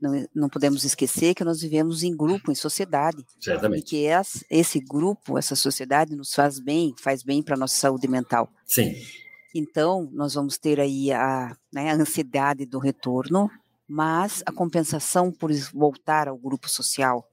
não, 0.00 0.26
não 0.34 0.48
podemos 0.48 0.84
esquecer 0.84 1.34
que 1.34 1.44
nós 1.44 1.60
vivemos 1.60 2.02
em 2.02 2.16
grupo, 2.16 2.52
em 2.52 2.54
sociedade. 2.54 3.26
Certamente. 3.40 3.80
E 3.80 3.84
que 3.84 3.96
esse, 4.04 4.46
esse 4.48 4.80
grupo, 4.80 5.36
essa 5.36 5.56
sociedade 5.56 6.14
nos 6.14 6.32
faz 6.32 6.58
bem, 6.58 6.94
faz 6.98 7.22
bem 7.22 7.42
para 7.42 7.56
a 7.56 7.58
nossa 7.58 7.74
saúde 7.74 8.06
mental. 8.08 8.48
Sim. 8.64 8.94
Então, 9.54 10.08
nós 10.12 10.34
vamos 10.34 10.56
ter 10.56 10.78
aí 10.78 11.10
a, 11.12 11.56
né, 11.72 11.90
a 11.90 11.94
ansiedade 11.94 12.64
do 12.64 12.78
retorno, 12.78 13.50
mas 13.88 14.42
a 14.46 14.52
compensação 14.52 15.32
por 15.32 15.52
voltar 15.72 16.28
ao 16.28 16.36
grupo 16.36 16.68
social, 16.68 17.28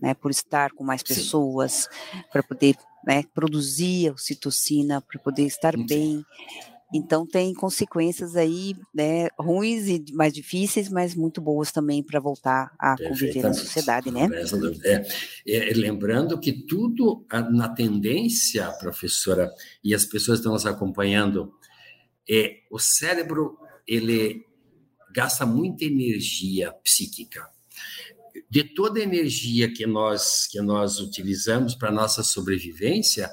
né, 0.00 0.14
por 0.14 0.30
estar 0.30 0.72
com 0.72 0.82
mais 0.82 1.02
pessoas, 1.02 1.88
para 2.32 2.42
poder 2.42 2.76
né, 3.04 3.24
produzir 3.34 4.10
ocitocina 4.10 5.00
para 5.00 5.18
poder 5.20 5.44
estar 5.44 5.76
bem. 5.76 6.24
Então 6.92 7.26
tem 7.26 7.54
consequências 7.54 8.36
aí 8.36 8.74
né, 8.92 9.28
ruins 9.38 9.86
e 9.86 10.04
mais 10.12 10.32
difíceis, 10.32 10.88
mas 10.88 11.14
muito 11.14 11.40
boas 11.40 11.70
também 11.70 12.02
para 12.02 12.18
voltar 12.18 12.72
a 12.78 12.96
conviver 12.96 13.42
na 13.42 13.52
sociedade, 13.52 14.10
né? 14.10 14.28
É, 14.84 15.70
é, 15.70 15.74
lembrando 15.74 16.38
que 16.38 16.52
tudo 16.52 17.24
na 17.52 17.68
tendência, 17.68 18.70
professora, 18.72 19.50
e 19.84 19.94
as 19.94 20.04
pessoas 20.04 20.38
estão 20.38 20.52
nos 20.52 20.66
acompanhando, 20.66 21.52
é 22.28 22.58
o 22.70 22.78
cérebro 22.78 23.56
ele 23.86 24.44
gasta 25.12 25.44
muita 25.46 25.84
energia 25.84 26.72
psíquica 26.84 27.48
de 28.48 28.64
toda 28.64 29.00
a 29.00 29.02
energia 29.02 29.72
que 29.72 29.86
nós, 29.86 30.46
que 30.46 30.60
nós 30.60 30.98
utilizamos 30.98 31.74
para 31.74 31.88
a 31.88 31.92
nossa 31.92 32.22
sobrevivência, 32.22 33.30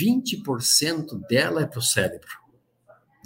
20% 0.00 1.26
dela 1.28 1.62
é 1.62 1.66
para 1.66 1.78
o 1.78 1.82
cérebro. 1.82 2.47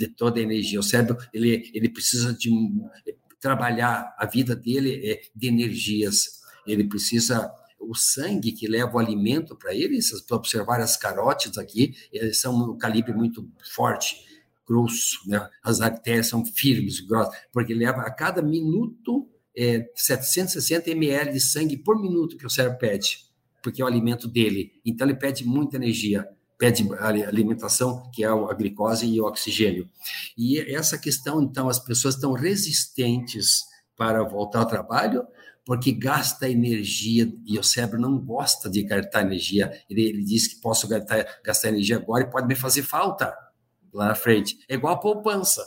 De 0.07 0.15
toda 0.15 0.41
a 0.41 0.43
energia. 0.43 0.81
O 0.81 0.83
cérebro 0.83 1.17
ele, 1.33 1.71
ele 1.73 1.89
precisa 1.89 2.33
de 2.33 2.51
trabalhar 3.41 4.15
a 4.19 4.27
vida 4.27 4.57
dele 4.57 5.01
é 5.05 5.21
de 5.35 5.49
energias. 5.49 6.41
Ele 6.67 6.85
precisa 6.85 7.53
o 7.79 7.95
sangue 7.95 8.53
que 8.53 8.69
leva 8.69 8.95
o 8.95 8.99
alimento 8.99 9.57
para 9.57 9.75
ele, 9.75 9.99
para 10.27 10.37
observar 10.37 10.81
as 10.81 10.97
carótidas 10.97 11.59
aqui, 11.59 11.95
eles 12.13 12.41
são 12.41 12.55
um 12.55 12.79
calibre 12.79 13.13
muito 13.13 13.49
forte, 13.75 14.17
grosso, 14.67 15.19
né? 15.27 15.49
as 15.63 15.81
artérias 15.81 16.29
são 16.29 16.45
firmes, 16.45 17.01
grossas, 17.01 17.35
porque 17.53 17.75
leva 17.75 18.03
a 18.03 18.11
cada 18.11 18.41
minuto 18.41 19.29
é, 19.57 19.91
760 19.95 20.91
ml 20.91 21.33
de 21.33 21.41
sangue 21.41 21.77
por 21.77 22.01
minuto 22.01 22.37
que 22.37 22.47
o 22.47 22.51
cérebro 22.51 22.79
pede, 22.79 23.27
porque 23.63 23.83
é 23.83 23.85
o 23.85 23.89
alimento 23.89 24.29
dele. 24.29 24.73
Então, 24.85 25.07
ele 25.07 25.17
pede 25.17 25.45
muita 25.45 25.77
energia, 25.77 26.27
pede 26.63 26.89
alimentação, 27.27 28.09
que 28.15 28.23
é 28.23 28.29
a 28.29 28.55
glicose 28.55 29.05
e 29.05 29.21
o 29.21 29.25
oxigênio. 29.25 29.91
E 30.39 30.61
essa 30.73 30.97
questão, 30.97 31.43
então, 31.43 31.69
as 31.69 31.81
pessoas 31.81 32.15
estão 32.15 32.35
resistentes 32.35 33.65
para 33.97 34.23
voltar 34.23 34.61
ao 34.61 34.67
trabalho, 34.67 35.27
porque 35.67 35.91
gasta 35.91 36.49
energia 36.49 37.29
e 37.45 37.59
o 37.59 37.65
cérebro 37.65 38.01
não 38.01 38.17
gosta 38.17 38.71
de 38.71 38.81
gastar 38.85 39.23
energia. 39.23 39.73
Ele, 39.91 40.03
ele 40.03 40.25
diz 40.25 40.47
que 40.47 40.61
posso 40.61 40.87
gastar, 40.87 41.27
gastar 41.45 41.71
energia 41.71 41.97
agora 41.97 42.23
e 42.23 42.31
pode 42.31 42.47
me 42.47 42.55
fazer 42.55 42.85
falta 42.85 43.37
lá 43.93 44.07
na 44.07 44.15
frente. 44.15 44.57
É 44.69 44.77
igual 44.77 44.95
a 44.95 45.01
poupança 45.01 45.67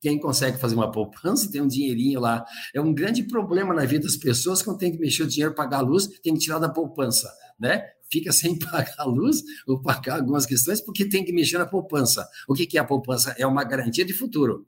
quem 0.00 0.20
consegue 0.20 0.58
fazer 0.58 0.76
uma 0.76 0.92
poupança 0.92 1.50
tem 1.50 1.60
um 1.60 1.66
dinheirinho 1.66 2.20
lá. 2.20 2.44
É 2.72 2.80
um 2.80 2.94
grande 2.94 3.24
problema 3.24 3.74
na 3.74 3.84
vida 3.84 4.04
das 4.04 4.16
pessoas 4.16 4.62
quando 4.62 4.78
tem 4.78 4.92
que 4.92 4.98
mexer 4.98 5.24
o 5.24 5.26
dinheiro, 5.26 5.52
pagar 5.54 5.78
a 5.78 5.80
luz, 5.80 6.06
tem 6.22 6.34
que 6.34 6.38
tirar 6.38 6.60
da 6.60 6.68
poupança, 6.68 7.28
né? 7.58 7.82
Fica 8.10 8.32
sem 8.32 8.58
pagar 8.60 8.94
a 8.98 9.04
luz 9.04 9.42
ou 9.66 9.80
pagar 9.80 10.16
algumas 10.16 10.46
questões 10.46 10.80
porque 10.80 11.08
tem 11.08 11.24
que 11.24 11.32
mexer 11.32 11.58
na 11.58 11.66
poupança. 11.66 12.28
O 12.48 12.54
que 12.54 12.76
é 12.76 12.80
a 12.80 12.84
poupança? 12.84 13.34
É 13.38 13.46
uma 13.46 13.64
garantia 13.64 14.04
de 14.04 14.12
futuro. 14.12 14.66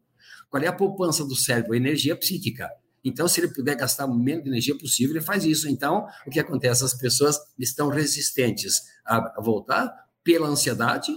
Qual 0.50 0.62
é 0.62 0.66
a 0.66 0.72
poupança 0.72 1.24
do 1.24 1.36
cérebro? 1.36 1.74
Energia 1.74 2.16
psíquica. 2.16 2.70
Então, 3.04 3.28
se 3.28 3.40
ele 3.40 3.48
puder 3.48 3.76
gastar 3.76 4.06
o 4.06 4.14
menos 4.14 4.44
de 4.44 4.50
energia 4.50 4.76
possível, 4.76 5.16
ele 5.16 5.24
faz 5.24 5.44
isso. 5.44 5.68
Então, 5.68 6.06
o 6.26 6.30
que 6.30 6.40
acontece? 6.40 6.84
As 6.84 6.94
pessoas 6.94 7.38
estão 7.58 7.88
resistentes 7.88 8.82
a 9.06 9.40
voltar 9.40 9.90
pela 10.24 10.48
ansiedade, 10.48 11.12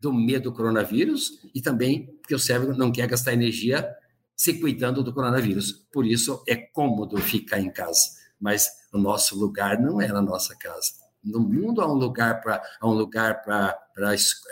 do 0.00 0.12
medo 0.12 0.50
do 0.50 0.52
coronavírus 0.52 1.40
e 1.54 1.60
também 1.60 2.06
porque 2.20 2.34
o 2.34 2.38
cérebro 2.38 2.76
não 2.76 2.92
quer 2.92 3.08
gastar 3.08 3.32
energia 3.32 3.88
se 4.36 4.54
cuidando 4.60 5.02
do 5.02 5.12
coronavírus. 5.12 5.72
Por 5.92 6.06
isso 6.06 6.42
é 6.46 6.54
cômodo 6.54 7.16
ficar 7.16 7.58
em 7.58 7.72
casa, 7.72 8.10
mas 8.38 8.68
o 8.92 8.98
nosso 8.98 9.38
lugar 9.38 9.80
não 9.80 10.00
é 10.00 10.08
na 10.08 10.20
nossa 10.20 10.54
casa. 10.56 11.05
No 11.26 11.40
mundo 11.40 11.80
há 11.80 11.92
um 11.92 11.96
lugar 11.96 12.40
para 12.40 12.62
um 12.82 12.92
lugar 12.92 13.42
para 13.42 13.76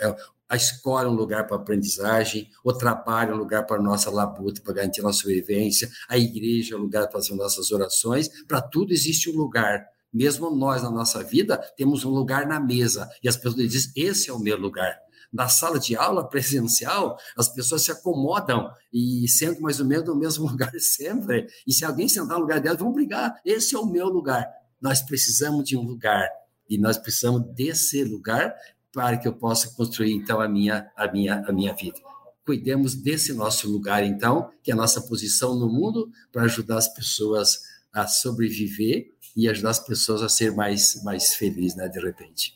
é, 0.01 0.15
a 0.47 0.55
escola 0.55 1.05
é 1.05 1.09
um 1.09 1.15
lugar 1.15 1.47
para 1.47 1.57
aprendizagem, 1.57 2.49
o 2.63 2.71
trabalho 2.71 3.31
é 3.31 3.35
um 3.35 3.37
lugar 3.37 3.65
para 3.65 3.81
nossa 3.81 4.11
labuta, 4.11 4.61
para 4.61 4.73
garantir 4.73 5.01
nossa 5.01 5.19
sobrevivência, 5.19 5.89
a 6.07 6.17
igreja 6.17 6.75
é 6.75 6.77
um 6.77 6.81
lugar 6.81 7.07
para 7.07 7.19
fazer 7.19 7.33
nossas 7.35 7.71
orações, 7.71 8.29
para 8.45 8.61
tudo 8.61 8.93
existe 8.93 9.29
um 9.29 9.35
lugar. 9.35 9.83
Mesmo 10.13 10.49
nós, 10.51 10.83
na 10.83 10.89
nossa 10.89 11.23
vida, 11.23 11.57
temos 11.75 12.05
um 12.05 12.09
lugar 12.09 12.47
na 12.47 12.59
mesa, 12.59 13.09
e 13.23 13.27
as 13.27 13.35
pessoas 13.35 13.55
dizem, 13.55 13.91
esse 13.95 14.29
é 14.29 14.33
o 14.33 14.39
meu 14.39 14.57
lugar 14.57 14.95
na 15.33 15.49
sala 15.49 15.77
de 15.77 15.97
aula 15.97 16.29
presencial, 16.29 17.17
as 17.37 17.49
pessoas 17.49 17.83
se 17.83 17.91
acomodam 17.91 18.71
e 18.93 19.27
sentam 19.27 19.61
mais 19.61 19.81
ou 19.81 19.85
menos 19.85 20.05
no 20.07 20.15
mesmo 20.15 20.47
lugar 20.49 20.71
sempre. 20.79 21.47
E 21.67 21.73
se 21.73 21.83
alguém 21.83 22.07
sentar 22.07 22.37
no 22.37 22.43
lugar 22.43 22.61
delas, 22.61 22.79
vão 22.79 22.93
brigar. 22.93 23.35
Esse 23.43 23.75
é 23.75 23.77
o 23.77 23.85
meu 23.85 24.07
lugar. 24.07 24.47
Nós 24.79 25.01
precisamos 25.01 25.65
de 25.65 25.75
um 25.75 25.81
lugar 25.81 26.29
e 26.69 26.77
nós 26.77 26.97
precisamos 26.97 27.43
desse 27.53 28.03
lugar 28.03 28.53
para 28.93 29.17
que 29.17 29.27
eu 29.27 29.33
possa 29.33 29.69
construir 29.75 30.13
então 30.13 30.39
a 30.39 30.47
minha 30.47 30.89
a 30.95 31.11
minha 31.11 31.43
a 31.47 31.51
minha 31.51 31.73
vida. 31.73 31.99
cuidemos 32.45 32.93
desse 32.93 33.33
nosso 33.33 33.67
lugar, 33.69 34.03
então, 34.03 34.51
que 34.63 34.69
é 34.69 34.73
a 34.73 34.77
nossa 34.77 35.01
posição 35.01 35.55
no 35.55 35.67
mundo, 35.67 36.09
para 36.31 36.43
ajudar 36.43 36.77
as 36.77 36.87
pessoas 36.93 37.59
a 37.91 38.05
sobreviver 38.05 39.07
e 39.35 39.49
ajudar 39.49 39.71
as 39.71 39.79
pessoas 39.79 40.21
a 40.21 40.29
ser 40.29 40.53
mais, 40.53 41.03
mais 41.03 41.33
felizes, 41.33 41.75
né, 41.75 41.87
de 41.87 41.99
repente. 41.99 42.55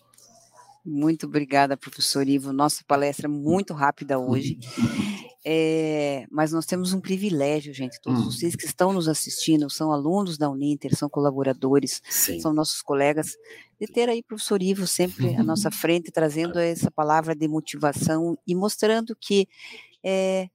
Muito 0.85 1.25
obrigada, 1.25 1.75
professor 1.75 2.27
Ivo. 2.27 2.53
Nossa 2.53 2.83
palestra 2.87 3.27
é 3.27 3.29
muito 3.29 3.73
rápida 3.73 4.17
hoje. 4.17 4.59
É, 5.45 6.25
mas 6.29 6.51
nós 6.51 6.65
temos 6.65 6.91
um 6.91 6.99
privilégio, 6.99 7.73
gente. 7.73 7.99
Todos 8.01 8.21
hum. 8.21 8.25
vocês 8.25 8.55
que 8.55 8.65
estão 8.65 8.91
nos 8.91 9.07
assistindo 9.07 9.69
são 9.69 9.91
alunos 9.91 10.37
da 10.37 10.49
Uninter, 10.49 10.95
são 10.95 11.09
colaboradores, 11.09 12.01
Sim. 12.09 12.39
são 12.41 12.53
nossos 12.53 12.81
colegas, 12.81 13.37
de 13.79 13.87
ter 13.87 14.09
aí 14.09 14.19
o 14.19 14.23
professor 14.23 14.61
Ivo 14.61 14.85
sempre 14.85 15.35
à 15.35 15.43
nossa 15.43 15.71
frente, 15.71 16.11
trazendo 16.11 16.59
essa 16.59 16.91
palavra 16.91 17.33
de 17.33 17.47
motivação 17.47 18.37
e 18.45 18.53
mostrando 18.53 19.15
que 19.15 19.47
é, 20.03 20.49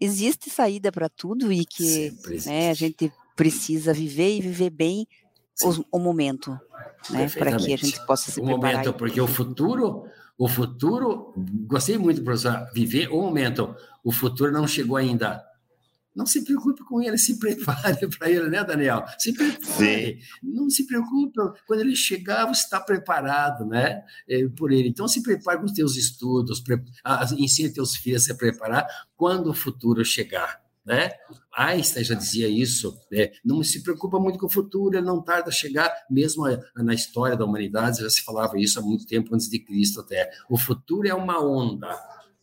existe 0.00 0.48
saída 0.48 0.90
para 0.90 1.08
tudo 1.08 1.52
e 1.52 1.66
que 1.66 2.12
né, 2.46 2.70
a 2.70 2.74
gente 2.74 3.12
precisa 3.36 3.92
viver 3.92 4.36
e 4.36 4.40
viver 4.40 4.70
bem 4.70 5.06
o, 5.62 5.98
o, 5.98 5.98
momento, 5.98 6.58
né, 7.10 7.28
para 7.28 7.56
que 7.56 7.74
a 7.74 7.76
gente 7.76 8.06
possa 8.06 8.30
se 8.30 8.40
o 8.40 8.44
preparar. 8.44 8.74
O 8.74 8.78
momento, 8.78 8.94
porque 8.94 9.20
o 9.20 9.26
futuro 9.26 10.04
o 10.40 10.48
futuro, 10.48 11.34
gostei 11.66 11.98
muito, 11.98 12.24
professor, 12.24 12.66
viver 12.72 13.08
o 13.08 13.20
momento. 13.20 13.76
O 14.02 14.10
futuro 14.10 14.50
não 14.50 14.66
chegou 14.66 14.96
ainda. 14.96 15.44
Não 16.16 16.24
se 16.24 16.42
preocupe 16.42 16.82
com 16.82 17.02
ele, 17.02 17.18
se 17.20 17.38
prepare 17.38 18.08
para 18.08 18.30
ele, 18.30 18.48
né, 18.48 18.64
Daniel? 18.64 19.04
Se 19.18 19.34
prepare. 19.34 20.18
Sim. 20.18 20.18
Não 20.42 20.70
se 20.70 20.86
preocupe, 20.86 21.34
quando 21.66 21.80
ele 21.80 21.94
chegar, 21.94 22.46
você 22.46 22.62
está 22.62 22.80
preparado, 22.80 23.66
né, 23.66 24.02
é, 24.26 24.48
por 24.56 24.72
ele. 24.72 24.88
Então, 24.88 25.06
se 25.06 25.22
prepare 25.22 25.58
com 25.58 25.66
os 25.66 25.72
teus 25.72 25.94
estudos, 25.94 26.58
pre... 26.58 26.82
Ah, 27.04 27.22
ensine 27.36 27.70
teus 27.70 27.94
filhos 27.94 28.22
a 28.22 28.26
se 28.28 28.34
preparar 28.34 28.86
quando 29.14 29.50
o 29.50 29.54
futuro 29.54 30.02
chegar 30.06 30.58
né? 30.90 31.12
Einstein 31.56 32.02
já 32.02 32.14
dizia 32.16 32.48
isso, 32.48 32.98
né? 33.12 33.30
não 33.44 33.62
se 33.62 33.80
preocupa 33.82 34.18
muito 34.18 34.40
com 34.40 34.46
o 34.46 34.50
futuro, 34.50 34.96
ele 34.96 35.06
não 35.06 35.22
tarda 35.22 35.48
a 35.48 35.52
chegar, 35.52 35.88
mesmo 36.10 36.44
na 36.74 36.92
história 36.92 37.36
da 37.36 37.44
humanidade 37.44 38.00
já 38.00 38.10
se 38.10 38.22
falava 38.22 38.58
isso 38.58 38.80
há 38.80 38.82
muito 38.82 39.06
tempo 39.06 39.32
antes 39.32 39.48
de 39.48 39.60
Cristo 39.60 40.00
até. 40.00 40.28
O 40.50 40.58
futuro 40.58 41.06
é 41.06 41.14
uma 41.14 41.40
onda, 41.40 41.96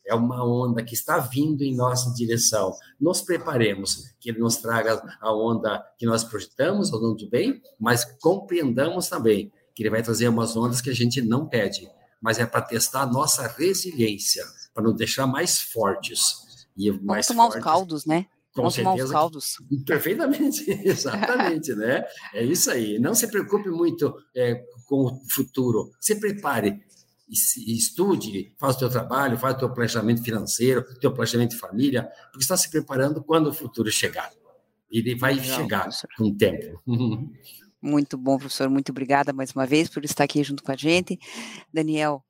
é 0.05 0.15
uma 0.15 0.45
onda 0.45 0.81
que 0.81 0.93
está 0.93 1.17
vindo 1.19 1.61
em 1.61 1.75
nossa 1.75 2.13
direção. 2.13 2.73
Nos 2.99 3.21
preparemos, 3.21 4.15
que 4.17 4.29
ele 4.29 4.39
nos 4.39 4.55
traga 4.55 5.01
a 5.19 5.33
onda 5.33 5.85
que 5.97 6.05
nós 6.05 6.23
projetamos, 6.23 6.89
longo 6.89 7.15
do 7.15 7.29
bem, 7.29 7.61
mas 7.77 8.05
compreendamos 8.21 9.09
também 9.09 9.51
que 9.75 9.83
ele 9.83 9.89
vai 9.89 10.01
trazer 10.01 10.29
umas 10.29 10.55
ondas 10.55 10.79
que 10.79 10.89
a 10.89 10.95
gente 10.95 11.21
não 11.21 11.45
pede, 11.45 11.89
mas 12.21 12.39
é 12.39 12.45
para 12.45 12.61
testar 12.61 13.01
a 13.01 13.05
nossa 13.05 13.45
resiliência, 13.45 14.45
para 14.73 14.83
nos 14.83 14.95
deixar 14.95 15.27
mais 15.27 15.59
fortes 15.59 16.47
e 16.77 16.89
mais 16.91 17.27
tomar 17.27 17.43
fortes. 17.43 17.59
os 17.59 17.63
caldos, 17.63 18.05
né? 18.05 18.25
Com 18.57 18.63
Vamos 18.63 18.73
certeza. 18.73 19.13
caldos. 19.13 19.57
Perfeitamente, 19.85 20.65
exatamente, 20.83 21.75
né? 21.75 22.03
É 22.33 22.43
isso 22.43 22.71
aí. 22.71 22.97
Não 22.97 23.13
se 23.13 23.27
preocupe 23.27 23.69
muito 23.69 24.15
é, 24.35 24.55
com 24.87 25.05
o 25.05 25.21
futuro. 25.29 25.91
Se 25.99 26.19
prepare, 26.19 26.81
estude, 27.29 28.51
faça 28.57 28.77
o 28.77 28.79
teu 28.79 28.89
trabalho, 28.89 29.37
faça 29.37 29.57
o 29.57 29.59
teu 29.59 29.69
planejamento 29.71 30.23
financeiro, 30.23 30.83
teu 30.99 31.13
planejamento 31.13 31.51
de 31.51 31.57
família, 31.57 32.09
porque 32.31 32.39
está 32.39 32.57
se 32.57 32.71
preparando 32.71 33.23
quando 33.23 33.47
o 33.47 33.53
futuro 33.53 33.91
chegar. 33.91 34.31
Ele 34.89 35.13
vai 35.13 35.35
Legal, 35.35 35.59
chegar 35.59 35.81
professor. 35.81 36.09
com 36.17 36.23
o 36.23 36.35
tempo. 36.35 36.81
Muito 37.79 38.17
bom, 38.17 38.39
professor. 38.39 38.67
Muito 38.71 38.91
obrigada 38.91 39.31
mais 39.31 39.51
uma 39.51 39.67
vez 39.67 39.87
por 39.87 40.03
estar 40.03 40.23
aqui 40.23 40.43
junto 40.43 40.63
com 40.63 40.71
a 40.71 40.75
gente. 40.75 41.19
Daniel, 41.71 42.23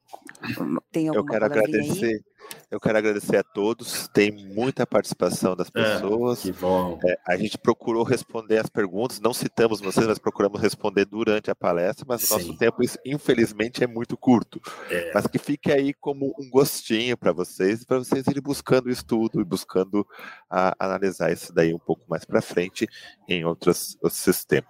tem 0.91 1.07
alguma 1.07 1.21
Eu 1.21 1.25
quero 1.25 1.45
agradecer. 1.45 2.05
Aí? 2.05 2.21
Eu 2.69 2.79
quero 2.79 2.97
agradecer 2.97 3.37
a 3.37 3.43
todos. 3.43 4.07
Tem 4.09 4.31
muita 4.31 4.85
participação 4.85 5.55
das 5.55 5.69
é, 5.69 5.71
pessoas. 5.71 6.39
É, 6.39 6.51
que 6.51 6.51
bom. 6.51 6.99
É, 7.05 7.17
a 7.25 7.37
gente 7.37 7.57
procurou 7.57 8.03
responder 8.03 8.57
as 8.57 8.69
perguntas. 8.69 9.19
Não 9.19 9.33
citamos 9.33 9.79
vocês, 9.79 10.05
mas 10.05 10.19
procuramos 10.19 10.61
responder 10.61 11.05
durante 11.05 11.49
a 11.49 11.55
palestra. 11.55 12.05
Mas 12.07 12.29
o 12.29 12.33
nosso 12.33 12.57
tempo, 12.57 12.81
infelizmente, 13.05 13.83
é 13.83 13.87
muito 13.87 14.17
curto. 14.17 14.61
É. 14.89 15.11
Mas 15.13 15.27
que 15.27 15.39
fique 15.39 15.71
aí 15.71 15.93
como 15.93 16.35
um 16.37 16.49
gostinho 16.49 17.17
para 17.17 17.31
vocês, 17.31 17.85
para 17.85 17.99
vocês 17.99 18.27
irem 18.27 18.41
buscando 18.41 18.87
o 18.87 18.91
estudo 18.91 19.39
e 19.39 19.45
buscando 19.45 20.05
a, 20.49 20.75
analisar 20.77 21.31
isso 21.31 21.53
daí 21.53 21.73
um 21.73 21.79
pouco 21.79 22.03
mais 22.09 22.25
para 22.25 22.41
frente 22.41 22.87
em 23.27 23.45
outros, 23.45 23.97
outros 24.01 24.21
sistemas. 24.21 24.69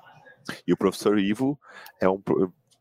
E 0.66 0.72
o 0.72 0.78
professor 0.78 1.18
Ivo 1.20 1.60
é 2.00 2.08
um 2.08 2.22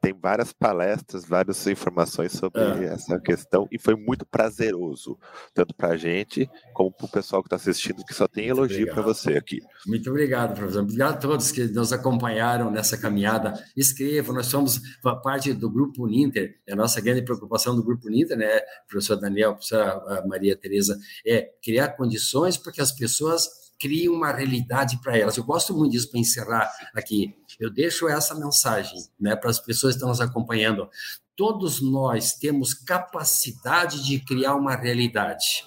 tem 0.06 0.14
várias 0.14 0.52
palestras, 0.52 1.24
várias 1.24 1.66
informações 1.66 2.30
sobre 2.30 2.60
é. 2.60 2.92
essa 2.92 3.18
questão 3.18 3.66
e 3.72 3.78
foi 3.78 3.96
muito 3.96 4.24
prazeroso, 4.24 5.18
tanto 5.52 5.74
para 5.74 5.94
a 5.94 5.96
gente 5.96 6.48
como 6.72 6.92
para 6.92 7.06
o 7.06 7.10
pessoal 7.10 7.42
que 7.42 7.48
está 7.48 7.56
assistindo, 7.56 8.04
que 8.04 8.14
só 8.14 8.28
tem 8.28 8.46
muito 8.46 8.58
elogio 8.60 8.86
para 8.92 9.02
você 9.02 9.32
aqui. 9.32 9.58
Muito 9.84 10.08
obrigado, 10.08 10.54
professor. 10.54 10.82
Obrigado 10.82 11.14
a 11.14 11.16
todos 11.16 11.50
que 11.50 11.64
nos 11.64 11.92
acompanharam 11.92 12.70
nessa 12.70 12.96
caminhada. 12.96 13.52
Escrevam, 13.76 14.32
nós 14.32 14.46
somos 14.46 14.80
parte 15.24 15.52
do 15.52 15.68
Grupo 15.68 16.04
Uninter, 16.04 16.56
é 16.68 16.72
a 16.72 16.76
nossa 16.76 17.00
grande 17.00 17.22
preocupação 17.22 17.74
do 17.74 17.82
Grupo 17.82 18.06
Uninter, 18.06 18.36
né, 18.36 18.60
professor 18.88 19.16
Daniel, 19.16 19.54
professora 19.54 20.24
Maria 20.24 20.56
Tereza, 20.56 20.96
é 21.26 21.50
criar 21.60 21.96
condições 21.96 22.56
para 22.56 22.70
que 22.70 22.80
as 22.80 22.92
pessoas 22.92 23.65
cria 23.78 24.10
uma 24.10 24.32
realidade 24.32 24.98
para 25.02 25.16
elas. 25.16 25.36
Eu 25.36 25.44
gosto 25.44 25.74
muito 25.74 25.92
disso 25.92 26.10
para 26.10 26.20
encerrar 26.20 26.70
aqui. 26.94 27.34
Eu 27.58 27.70
deixo 27.70 28.08
essa 28.08 28.34
mensagem 28.34 28.98
né, 29.18 29.36
para 29.36 29.50
as 29.50 29.58
pessoas 29.58 29.94
que 29.94 29.96
estão 29.98 30.08
nos 30.08 30.20
acompanhando. 30.20 30.88
Todos 31.36 31.80
nós 31.80 32.32
temos 32.32 32.72
capacidade 32.72 34.04
de 34.04 34.18
criar 34.20 34.54
uma 34.54 34.74
realidade. 34.74 35.64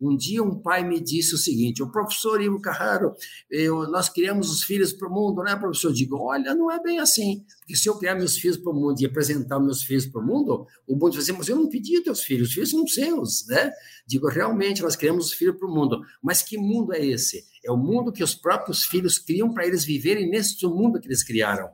Um 0.00 0.16
dia 0.16 0.42
um 0.42 0.58
pai 0.58 0.82
me 0.82 0.98
disse 0.98 1.34
o 1.34 1.38
seguinte: 1.38 1.82
o 1.82 1.90
professor 1.90 2.40
Ivo 2.40 2.60
Carraro, 2.60 3.14
eu, 3.50 3.86
nós 3.90 4.08
criamos 4.08 4.50
os 4.50 4.62
filhos 4.62 4.92
para 4.92 5.06
o 5.06 5.12
mundo, 5.12 5.42
né, 5.42 5.54
professor? 5.56 5.88
Eu 5.88 5.94
digo: 5.94 6.16
olha, 6.16 6.54
não 6.54 6.70
é 6.70 6.82
bem 6.82 6.98
assim. 6.98 7.44
Porque 7.58 7.76
se 7.76 7.88
eu 7.88 7.98
criar 7.98 8.14
meus 8.14 8.38
filhos 8.38 8.56
para 8.56 8.72
o 8.72 8.74
mundo 8.74 9.00
e 9.00 9.06
apresentar 9.06 9.60
meus 9.60 9.82
filhos 9.82 10.06
para 10.06 10.22
o 10.22 10.26
mundo, 10.26 10.66
o 10.86 10.94
mundo 10.94 11.12
vai 11.12 11.20
dizer: 11.20 11.32
mas 11.32 11.48
eu 11.48 11.56
não 11.56 11.68
pedi 11.68 12.00
teus 12.02 12.22
filhos, 12.22 12.48
os 12.48 12.54
filhos 12.54 12.70
são 12.70 12.86
seus, 12.86 13.46
né? 13.46 13.70
Digo: 14.06 14.28
realmente, 14.28 14.82
nós 14.82 14.96
criamos 14.96 15.26
os 15.26 15.32
filhos 15.34 15.56
para 15.56 15.68
o 15.68 15.74
mundo. 15.74 16.00
Mas 16.22 16.40
que 16.40 16.56
mundo 16.56 16.94
é 16.94 17.04
esse? 17.04 17.44
É 17.62 17.70
o 17.70 17.76
mundo 17.76 18.10
que 18.10 18.24
os 18.24 18.34
próprios 18.34 18.84
filhos 18.84 19.18
criam 19.18 19.52
para 19.52 19.66
eles 19.66 19.84
viverem 19.84 20.30
nesse 20.30 20.64
mundo 20.66 20.98
que 20.98 21.06
eles 21.06 21.22
criaram. 21.22 21.68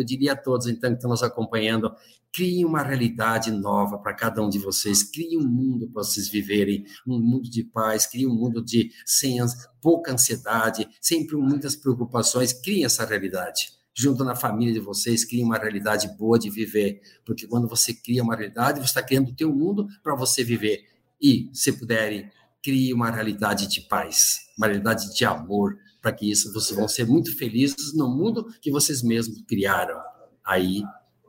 Eu 0.00 0.04
diria 0.04 0.32
a 0.32 0.36
todos, 0.36 0.66
então, 0.66 0.90
que 0.90 0.96
estão 0.96 1.10
nos 1.10 1.22
acompanhando, 1.22 1.92
Crie 2.32 2.64
uma 2.64 2.82
realidade 2.82 3.50
nova 3.50 3.98
para 3.98 4.14
cada 4.14 4.42
um 4.42 4.48
de 4.48 4.58
vocês. 4.58 5.02
Crie 5.02 5.36
um 5.36 5.48
mundo 5.48 5.88
para 5.88 6.02
vocês 6.02 6.28
viverem, 6.28 6.84
um 7.06 7.18
mundo 7.18 7.48
de 7.48 7.64
paz. 7.64 8.06
Crie 8.06 8.26
um 8.26 8.34
mundo 8.34 8.62
de 8.62 8.92
sem 9.04 9.38
pouca 9.80 10.12
ansiedade, 10.12 10.88
sempre 11.00 11.36
muitas 11.36 11.74
preocupações. 11.74 12.52
Crie 12.52 12.84
essa 12.84 13.04
realidade. 13.04 13.72
Junto 13.94 14.24
na 14.24 14.36
família 14.36 14.72
de 14.72 14.78
vocês, 14.78 15.24
crie 15.24 15.42
uma 15.42 15.56
realidade 15.56 16.06
boa 16.16 16.38
de 16.38 16.50
viver. 16.50 17.00
Porque 17.24 17.46
quando 17.46 17.66
você 17.66 17.92
cria 17.92 18.22
uma 18.22 18.36
realidade, 18.36 18.78
você 18.78 18.84
está 18.84 19.02
criando 19.02 19.30
o 19.30 19.34
teu 19.34 19.52
mundo 19.52 19.88
para 20.02 20.14
você 20.14 20.44
viver. 20.44 20.84
E, 21.20 21.50
se 21.52 21.72
puderem, 21.72 22.30
crie 22.62 22.92
uma 22.92 23.10
realidade 23.10 23.66
de 23.66 23.80
paz, 23.80 24.38
uma 24.56 24.66
realidade 24.66 25.12
de 25.12 25.24
amor, 25.24 25.76
para 26.00 26.12
que 26.12 26.30
isso 26.30 26.52
vocês 26.52 26.76
vão 26.76 26.88
ser 26.88 27.06
muito 27.06 27.36
felizes 27.36 27.94
no 27.94 28.08
mundo 28.08 28.46
que 28.60 28.70
vocês 28.70 29.02
mesmos 29.02 29.42
criaram. 29.46 29.98
Aí 30.44 30.82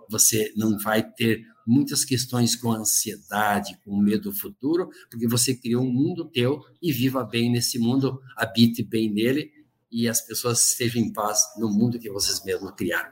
você 0.09 0.51
não 0.55 0.77
vai 0.77 1.03
ter 1.03 1.43
muitas 1.65 2.03
questões 2.03 2.55
com 2.55 2.71
ansiedade, 2.71 3.77
com 3.85 3.95
medo 3.95 4.31
do 4.31 4.35
futuro, 4.35 4.89
porque 5.09 5.27
você 5.27 5.55
criou 5.55 5.83
um 5.83 5.91
mundo 5.91 6.25
teu 6.25 6.59
e 6.81 6.91
viva 6.91 7.23
bem 7.23 7.51
nesse 7.51 7.77
mundo, 7.77 8.19
habite 8.35 8.83
bem 8.83 9.13
nele 9.13 9.51
e 9.91 10.07
as 10.07 10.21
pessoas 10.21 10.67
estejam 10.67 11.01
em 11.01 11.13
paz 11.13 11.39
no 11.57 11.69
mundo 11.69 11.99
que 11.99 12.09
vocês 12.09 12.43
mesmos 12.43 12.71
criaram. 12.71 13.11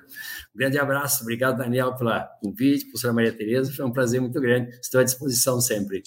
Um 0.55 0.57
grande 0.57 0.79
abraço, 0.79 1.21
obrigado 1.21 1.57
Daniel 1.57 1.95
pela 1.95 2.21
convite, 2.41 2.85
professora 2.85 3.13
Maria 3.13 3.33
Tereza, 3.33 3.71
foi 3.71 3.85
um 3.85 3.91
prazer 3.91 4.21
muito 4.21 4.39
grande, 4.41 4.71
estou 4.79 5.01
à 5.01 5.03
disposição 5.03 5.61
sempre. 5.61 6.01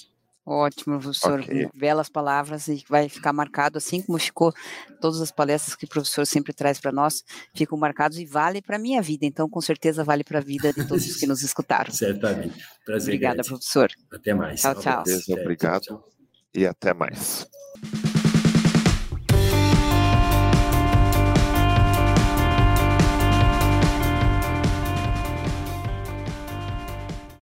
Ótimo, 0.52 0.98
professor. 0.98 1.38
Okay. 1.38 1.68
Belas 1.72 2.08
palavras 2.08 2.66
e 2.66 2.84
vai 2.88 3.08
ficar 3.08 3.32
marcado, 3.32 3.78
assim 3.78 4.02
como 4.02 4.18
ficou 4.18 4.52
todas 5.00 5.20
as 5.20 5.30
palestras 5.30 5.76
que 5.76 5.84
o 5.84 5.88
professor 5.88 6.26
sempre 6.26 6.52
traz 6.52 6.80
para 6.80 6.90
nós, 6.90 7.22
ficam 7.54 7.78
marcados 7.78 8.18
e 8.18 8.26
vale 8.26 8.60
para 8.60 8.74
a 8.74 8.78
minha 8.78 9.00
vida. 9.00 9.24
Então, 9.24 9.48
com 9.48 9.60
certeza, 9.60 10.02
vale 10.02 10.24
para 10.24 10.38
a 10.38 10.42
vida 10.42 10.72
de 10.72 10.84
todos 10.88 11.06
os 11.06 11.14
que 11.14 11.24
nos 11.24 11.42
escutaram. 11.42 11.92
Certamente. 11.94 12.64
Prazer. 12.84 13.14
Obrigada, 13.14 13.34
grande. 13.34 13.48
professor. 13.48 13.92
Até 14.12 14.34
mais. 14.34 14.60
Tchau, 14.60 14.74
tchau. 14.74 15.04
Obrigado 15.40 15.82
tchau, 15.82 15.98
tchau. 15.98 16.08
e 16.52 16.66
até 16.66 16.92
mais. 16.92 17.46